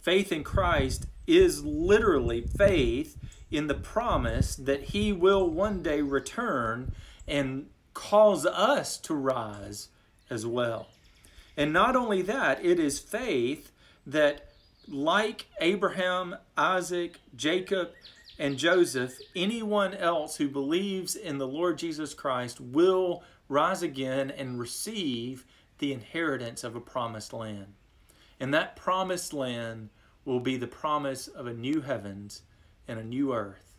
Faith 0.01 0.31
in 0.31 0.45
Christ 0.45 1.07
is 1.27 1.65
literally 1.65 2.43
faith 2.43 3.17
in 3.51 3.67
the 3.67 3.75
promise 3.75 4.55
that 4.57 4.85
He 4.85 5.13
will 5.13 5.49
one 5.49 5.83
day 5.83 6.03
return 6.03 6.93
and 7.27 7.71
cause 7.95 8.45
us 8.45 8.99
to 8.99 9.15
rise 9.15 9.89
as 10.29 10.47
well. 10.47 10.89
And 11.57 11.73
not 11.73 11.97
only 11.97 12.23
that, 12.23 12.65
it 12.65 12.81
is 12.81 12.99
faith 12.99 13.71
that, 14.07 14.49
like 14.89 15.47
Abraham, 15.61 16.37
Isaac, 16.57 17.21
Jacob, 17.37 17.91
and 18.39 18.59
Joseph, 18.59 19.15
anyone 19.37 19.95
else 19.95 20.37
who 20.37 20.49
believes 20.49 21.15
in 21.15 21.39
the 21.39 21.47
Lord 21.47 21.79
Jesus 21.79 22.15
Christ 22.15 22.61
will 22.61 23.23
rise 23.49 23.83
again 23.83 24.31
and 24.31 24.59
receive 24.59 25.47
the 25.79 25.93
inheritance 25.93 26.65
of 26.65 26.75
a 26.75 26.81
promised 26.81 27.33
land. 27.33 27.75
And 28.41 28.53
that 28.53 28.77
promised 28.77 29.33
land 29.33 29.91
will 30.25 30.41
be 30.41 30.57
the 30.57 30.67
promise 30.67 31.29
of 31.29 31.47
a 31.47 31.55
new 31.55 31.81
heavens 31.81 32.43
and 32.89 32.99
a 32.99 33.05
new 33.05 33.33
earth, 33.33 33.77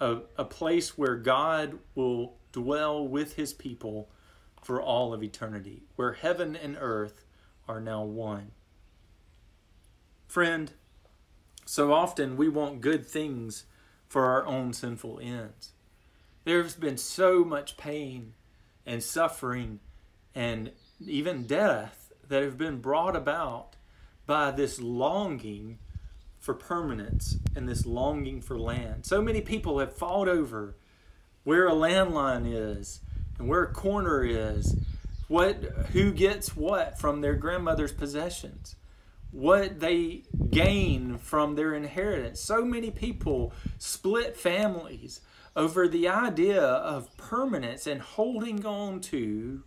a, 0.00 0.18
a 0.36 0.44
place 0.44 0.98
where 0.98 1.16
God 1.16 1.78
will 1.94 2.34
dwell 2.52 3.06
with 3.06 3.34
his 3.34 3.52
people 3.52 4.08
for 4.62 4.80
all 4.80 5.12
of 5.12 5.22
eternity, 5.22 5.82
where 5.96 6.12
heaven 6.12 6.56
and 6.56 6.76
earth 6.80 7.24
are 7.68 7.80
now 7.80 8.02
one. 8.02 8.52
Friend, 10.26 10.72
so 11.64 11.92
often 11.92 12.36
we 12.36 12.48
want 12.48 12.80
good 12.80 13.06
things 13.06 13.64
for 14.08 14.26
our 14.26 14.44
own 14.44 14.72
sinful 14.72 15.20
ends. 15.22 15.72
There's 16.44 16.74
been 16.74 16.96
so 16.96 17.44
much 17.44 17.76
pain 17.76 18.34
and 18.86 19.02
suffering 19.02 19.80
and 20.34 20.72
even 21.06 21.44
death 21.44 22.12
that 22.28 22.42
have 22.42 22.58
been 22.58 22.80
brought 22.80 23.16
about 23.16 23.76
by 24.26 24.50
this 24.50 24.80
longing 24.80 25.78
for 26.38 26.54
permanence 26.54 27.36
and 27.54 27.68
this 27.68 27.84
longing 27.84 28.40
for 28.40 28.58
land. 28.58 29.04
So 29.04 29.20
many 29.20 29.40
people 29.40 29.78
have 29.78 29.96
fought 29.96 30.28
over 30.28 30.76
where 31.44 31.68
a 31.68 31.72
landline 31.72 32.44
is 32.46 33.00
and 33.40 33.48
where 33.48 33.62
a 33.62 33.72
corner 33.72 34.22
is, 34.22 34.76
what 35.26 35.56
who 35.92 36.12
gets 36.12 36.54
what 36.54 37.00
from 37.00 37.22
their 37.22 37.34
grandmother's 37.34 37.92
possessions, 37.92 38.76
what 39.30 39.80
they 39.80 40.24
gain 40.50 41.16
from 41.16 41.54
their 41.54 41.74
inheritance. 41.74 42.40
So 42.40 42.64
many 42.64 42.90
people 42.90 43.52
split 43.78 44.36
families 44.36 45.22
over 45.56 45.88
the 45.88 46.08
idea 46.08 46.62
of 46.62 47.16
permanence 47.16 47.86
and 47.86 48.00
holding 48.00 48.66
on 48.66 49.00
to 49.00 49.64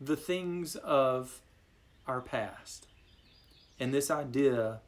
the 0.00 0.16
things 0.16 0.76
of 0.76 1.40
our 2.06 2.20
past 2.20 2.86
and 3.80 3.92
this 3.92 4.10
idea 4.10 4.80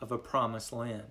of 0.00 0.12
a 0.12 0.18
promised 0.18 0.72
land. 0.72 1.10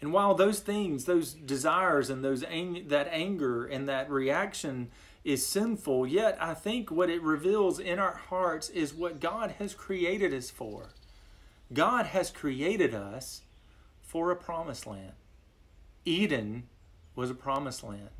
And 0.00 0.12
while 0.12 0.34
those 0.34 0.60
things, 0.60 1.04
those 1.04 1.32
desires 1.32 2.10
and 2.10 2.24
those 2.24 2.42
ang- 2.44 2.88
that 2.88 3.08
anger 3.10 3.64
and 3.64 3.88
that 3.88 4.10
reaction 4.10 4.90
is 5.24 5.46
sinful, 5.46 6.06
yet 6.06 6.36
I 6.40 6.54
think 6.54 6.90
what 6.90 7.10
it 7.10 7.22
reveals 7.22 7.78
in 7.78 7.98
our 7.98 8.16
hearts 8.16 8.68
is 8.68 8.94
what 8.94 9.20
God 9.20 9.52
has 9.58 9.74
created 9.74 10.32
us 10.34 10.50
for. 10.50 10.90
God 11.72 12.06
has 12.06 12.30
created 12.30 12.94
us 12.94 13.42
for 14.02 14.30
a 14.30 14.36
promised 14.36 14.86
land. 14.86 15.12
Eden 16.04 16.64
was 17.16 17.30
a 17.30 17.34
promised 17.34 17.82
land. 17.82 18.10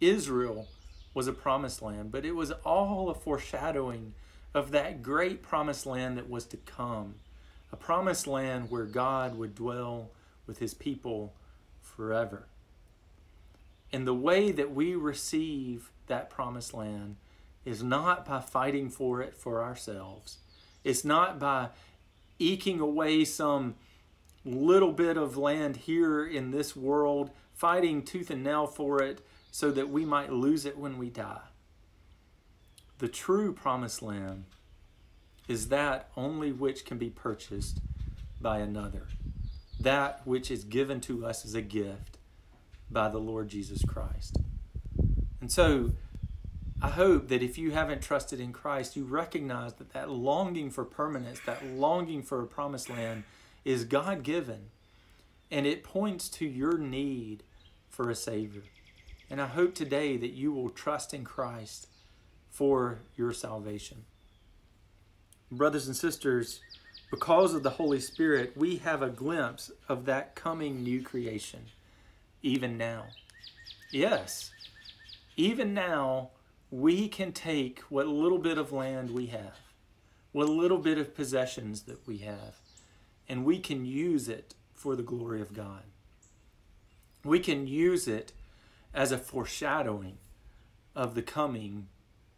Israel 0.00 0.66
was 1.12 1.28
a 1.28 1.32
promised 1.32 1.80
land, 1.80 2.10
but 2.10 2.24
it 2.24 2.34
was 2.34 2.50
all 2.64 3.08
a 3.08 3.14
foreshadowing 3.14 4.14
of 4.52 4.72
that 4.72 5.02
great 5.02 5.42
promised 5.42 5.86
land 5.86 6.16
that 6.18 6.28
was 6.28 6.44
to 6.46 6.56
come. 6.56 7.14
A 7.72 7.76
promised 7.76 8.26
land 8.26 8.70
where 8.70 8.84
God 8.84 9.36
would 9.36 9.54
dwell 9.54 10.10
with 10.46 10.58
his 10.58 10.74
people 10.74 11.34
forever. 11.80 12.46
And 13.92 14.06
the 14.06 14.14
way 14.14 14.50
that 14.50 14.74
we 14.74 14.94
receive 14.94 15.90
that 16.06 16.30
promised 16.30 16.74
land 16.74 17.16
is 17.64 17.82
not 17.82 18.26
by 18.26 18.40
fighting 18.40 18.90
for 18.90 19.22
it 19.22 19.36
for 19.36 19.62
ourselves. 19.62 20.38
It's 20.82 21.04
not 21.04 21.38
by 21.38 21.68
eking 22.38 22.80
away 22.80 23.24
some 23.24 23.76
little 24.44 24.92
bit 24.92 25.16
of 25.16 25.36
land 25.36 25.76
here 25.76 26.26
in 26.26 26.50
this 26.50 26.76
world, 26.76 27.30
fighting 27.54 28.02
tooth 28.02 28.30
and 28.30 28.44
nail 28.44 28.66
for 28.66 29.02
it 29.02 29.20
so 29.50 29.70
that 29.70 29.88
we 29.88 30.04
might 30.04 30.32
lose 30.32 30.66
it 30.66 30.76
when 30.76 30.98
we 30.98 31.08
die. 31.08 31.40
The 32.98 33.08
true 33.08 33.52
promised 33.52 34.02
land 34.02 34.44
is 35.48 35.68
that 35.68 36.10
only 36.16 36.52
which 36.52 36.84
can 36.84 36.98
be 36.98 37.10
purchased 37.10 37.78
by 38.40 38.58
another 38.58 39.06
that 39.84 40.20
which 40.24 40.50
is 40.50 40.64
given 40.64 41.00
to 41.02 41.24
us 41.24 41.44
as 41.44 41.54
a 41.54 41.62
gift 41.62 42.18
by 42.90 43.08
the 43.08 43.18
Lord 43.18 43.48
Jesus 43.48 43.84
Christ. 43.84 44.38
And 45.40 45.50
so, 45.50 45.92
I 46.82 46.90
hope 46.90 47.28
that 47.28 47.42
if 47.42 47.56
you 47.56 47.70
haven't 47.70 48.02
trusted 48.02 48.40
in 48.40 48.52
Christ, 48.52 48.96
you 48.96 49.04
recognize 49.04 49.74
that 49.74 49.92
that 49.92 50.10
longing 50.10 50.70
for 50.70 50.84
permanence, 50.84 51.40
that 51.46 51.64
longing 51.64 52.22
for 52.22 52.42
a 52.42 52.46
promised 52.46 52.90
land, 52.90 53.24
is 53.64 53.84
God 53.84 54.22
given. 54.22 54.70
And 55.50 55.66
it 55.66 55.84
points 55.84 56.28
to 56.30 56.46
your 56.46 56.76
need 56.76 57.42
for 57.88 58.10
a 58.10 58.14
Savior. 58.14 58.64
And 59.30 59.40
I 59.40 59.46
hope 59.46 59.74
today 59.74 60.16
that 60.16 60.32
you 60.32 60.52
will 60.52 60.70
trust 60.70 61.14
in 61.14 61.24
Christ 61.24 61.88
for 62.50 63.00
your 63.16 63.32
salvation. 63.32 64.04
Brothers 65.50 65.86
and 65.86 65.96
sisters, 65.96 66.60
because 67.14 67.54
of 67.54 67.62
the 67.62 67.70
Holy 67.70 68.00
Spirit, 68.00 68.56
we 68.56 68.78
have 68.78 69.00
a 69.00 69.08
glimpse 69.08 69.70
of 69.88 70.04
that 70.04 70.34
coming 70.34 70.82
new 70.82 71.00
creation, 71.00 71.60
even 72.42 72.76
now. 72.76 73.04
Yes, 73.92 74.50
even 75.36 75.72
now, 75.74 76.30
we 76.72 77.06
can 77.06 77.30
take 77.30 77.78
what 77.82 78.08
little 78.08 78.38
bit 78.38 78.58
of 78.58 78.72
land 78.72 79.12
we 79.12 79.26
have, 79.26 79.60
what 80.32 80.48
little 80.48 80.78
bit 80.78 80.98
of 80.98 81.14
possessions 81.14 81.82
that 81.82 82.04
we 82.04 82.18
have, 82.18 82.56
and 83.28 83.44
we 83.44 83.60
can 83.60 83.86
use 83.86 84.28
it 84.28 84.56
for 84.72 84.96
the 84.96 85.04
glory 85.04 85.40
of 85.40 85.54
God. 85.54 85.84
We 87.24 87.38
can 87.38 87.68
use 87.68 88.08
it 88.08 88.32
as 88.92 89.12
a 89.12 89.18
foreshadowing 89.18 90.18
of 90.96 91.14
the 91.14 91.22
coming 91.22 91.86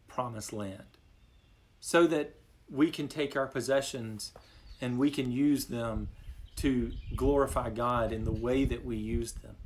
promised 0.06 0.52
land 0.52 0.98
so 1.80 2.06
that 2.08 2.34
we 2.70 2.90
can 2.90 3.08
take 3.08 3.34
our 3.34 3.46
possessions 3.46 4.32
and 4.80 4.98
we 4.98 5.10
can 5.10 5.30
use 5.30 5.66
them 5.66 6.08
to 6.56 6.92
glorify 7.14 7.70
God 7.70 8.12
in 8.12 8.24
the 8.24 8.32
way 8.32 8.64
that 8.64 8.84
we 8.84 8.96
use 8.96 9.32
them. 9.32 9.56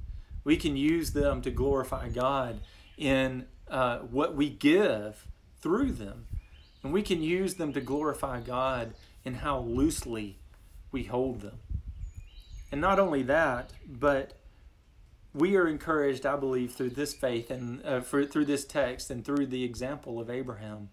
We 0.45 0.57
can 0.57 0.77
use 0.77 1.13
them 1.13 1.43
to 1.43 1.51
glorify 1.51 2.09
God 2.09 2.61
in 2.97 3.47
uh, 3.69 3.99
what 3.99 4.35
we 4.35 4.51
give 4.51 5.27
through 5.61 5.93
them. 5.93 6.27
And 6.83 6.93
we 6.93 7.03
can 7.03 7.23
use 7.23 7.55
them 7.55 7.73
to 7.75 7.81
glorify 7.81 8.41
God 8.41 8.95
in 9.25 9.35
how 9.35 9.61
loosely 9.61 10.39
we 10.91 11.05
hold 11.05 11.43
them. 11.43 11.59
And 12.73 12.81
not 12.81 12.99
only 12.99 13.23
that, 13.25 13.73
but 13.87 14.33
we 15.35 15.57
are 15.57 15.69
encouraged, 15.69 16.27
I 16.27 16.37
believe, 16.37 16.73
through 16.73 16.91
this 16.91 17.15
faith 17.15 17.51
and 17.51 17.85
uh, 17.85 18.01
for, 18.01 18.25
through 18.25 18.47
this 18.47 18.65
text 18.65 19.11
and 19.11 19.25
through 19.25 19.47
the 19.47 19.63
example 19.63 20.19
of 20.19 20.31
Abraham 20.31 20.89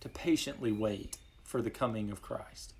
to 0.00 0.08
patiently 0.08 0.72
wait 0.72 1.16
for 1.44 1.62
the 1.62 1.70
coming 1.70 2.10
of 2.10 2.20
Christ 2.20 2.74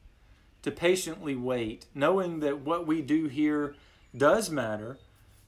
to 0.63 0.71
patiently 0.71 1.37
wait, 1.37 1.87
knowing 1.95 2.41
that 2.41 2.61
what 2.61 2.87
we 2.87 3.03
do 3.03 3.27
here 3.27 3.75
does 4.17 4.51
matter, 4.51 4.99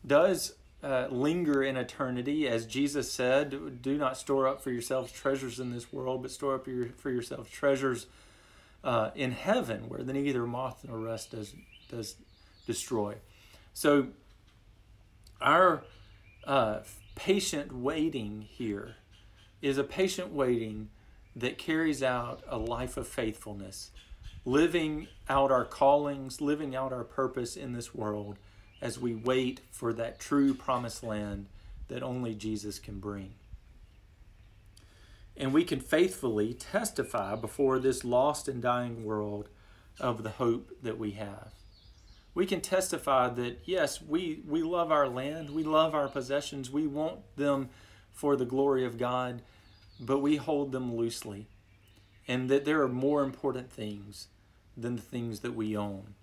does 0.06 0.54
uh, 0.82 1.08
linger 1.10 1.62
in 1.62 1.76
eternity, 1.76 2.48
as 2.48 2.64
Jesus 2.66 3.12
said, 3.12 3.82
"Do 3.82 3.98
not 3.98 4.16
store 4.16 4.48
up 4.48 4.62
for 4.62 4.70
yourselves 4.70 5.12
treasures 5.12 5.60
in 5.60 5.72
this 5.72 5.92
world, 5.92 6.22
but 6.22 6.30
store 6.30 6.54
up 6.54 6.66
your, 6.66 6.88
for 6.96 7.10
yourselves 7.10 7.50
treasures 7.50 8.06
uh, 8.82 9.10
in 9.14 9.32
heaven, 9.32 9.88
where 9.88 10.02
neither 10.02 10.46
moth 10.46 10.84
nor 10.86 10.98
rust 10.98 11.32
does 11.32 11.54
does 11.90 12.16
destroy." 12.66 13.16
So, 13.74 14.08
our 15.40 15.84
uh, 16.44 16.80
patient 17.14 17.74
waiting 17.74 18.46
here 18.50 18.96
is 19.60 19.76
a 19.76 19.84
patient 19.84 20.32
waiting 20.32 20.88
that 21.36 21.58
carries 21.58 22.02
out 22.02 22.42
a 22.48 22.56
life 22.56 22.96
of 22.96 23.06
faithfulness 23.06 23.90
living 24.44 25.08
out 25.28 25.50
our 25.50 25.64
callings, 25.64 26.40
living 26.40 26.74
out 26.74 26.92
our 26.92 27.04
purpose 27.04 27.56
in 27.56 27.72
this 27.72 27.94
world 27.94 28.38
as 28.80 28.98
we 28.98 29.14
wait 29.14 29.60
for 29.70 29.92
that 29.92 30.18
true 30.18 30.54
promised 30.54 31.02
land 31.02 31.46
that 31.88 32.02
only 32.02 32.34
Jesus 32.34 32.78
can 32.78 32.98
bring. 32.98 33.34
And 35.36 35.52
we 35.52 35.64
can 35.64 35.80
faithfully 35.80 36.54
testify 36.54 37.34
before 37.36 37.78
this 37.78 38.04
lost 38.04 38.48
and 38.48 38.62
dying 38.62 39.04
world 39.04 39.48
of 39.98 40.22
the 40.22 40.30
hope 40.30 40.70
that 40.82 40.98
we 40.98 41.12
have. 41.12 41.52
We 42.34 42.46
can 42.46 42.60
testify 42.60 43.28
that, 43.28 43.60
yes, 43.64 44.00
we, 44.00 44.42
we 44.46 44.62
love 44.62 44.92
our 44.92 45.08
land, 45.08 45.50
we 45.50 45.64
love 45.64 45.94
our 45.94 46.08
possessions, 46.08 46.70
we 46.70 46.86
want 46.86 47.20
them 47.36 47.70
for 48.12 48.36
the 48.36 48.44
glory 48.44 48.84
of 48.84 48.98
God, 48.98 49.42
but 49.98 50.20
we 50.20 50.36
hold 50.36 50.72
them 50.72 50.94
loosely 50.94 51.48
and 52.30 52.48
that 52.48 52.64
there 52.64 52.80
are 52.80 52.88
more 52.88 53.24
important 53.24 53.72
things 53.72 54.28
than 54.76 54.94
the 54.94 55.02
things 55.02 55.40
that 55.40 55.56
we 55.56 55.76
own. 55.76 56.14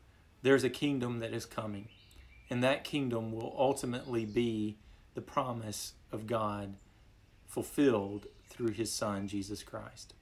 There's 0.41 0.63
a 0.63 0.69
kingdom 0.69 1.19
that 1.19 1.33
is 1.33 1.45
coming, 1.45 1.89
and 2.49 2.63
that 2.63 2.85
kingdom 2.85 3.33
will 3.33 3.53
ultimately 3.57 4.23
be 4.23 4.77
the 5.15 5.21
promise 5.21 5.95
of 6.09 6.25
God 6.25 6.75
fulfilled 7.45 8.27
through 8.49 8.71
his 8.71 8.89
Son, 8.89 9.27
Jesus 9.27 9.63
Christ. 9.63 10.13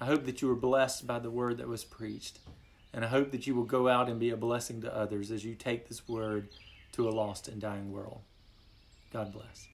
I 0.00 0.06
hope 0.06 0.24
that 0.24 0.42
you 0.42 0.48
were 0.48 0.56
blessed 0.56 1.06
by 1.06 1.20
the 1.20 1.30
word 1.30 1.58
that 1.58 1.68
was 1.68 1.84
preached, 1.84 2.40
and 2.92 3.04
I 3.04 3.08
hope 3.08 3.30
that 3.30 3.46
you 3.46 3.54
will 3.54 3.62
go 3.62 3.86
out 3.86 4.08
and 4.08 4.18
be 4.18 4.30
a 4.30 4.36
blessing 4.36 4.80
to 4.80 4.92
others 4.92 5.30
as 5.30 5.44
you 5.44 5.54
take 5.54 5.86
this 5.86 6.08
word 6.08 6.48
to 6.94 7.08
a 7.08 7.10
lost 7.10 7.46
and 7.46 7.60
dying 7.60 7.92
world. 7.92 8.22
God 9.12 9.32
bless. 9.32 9.68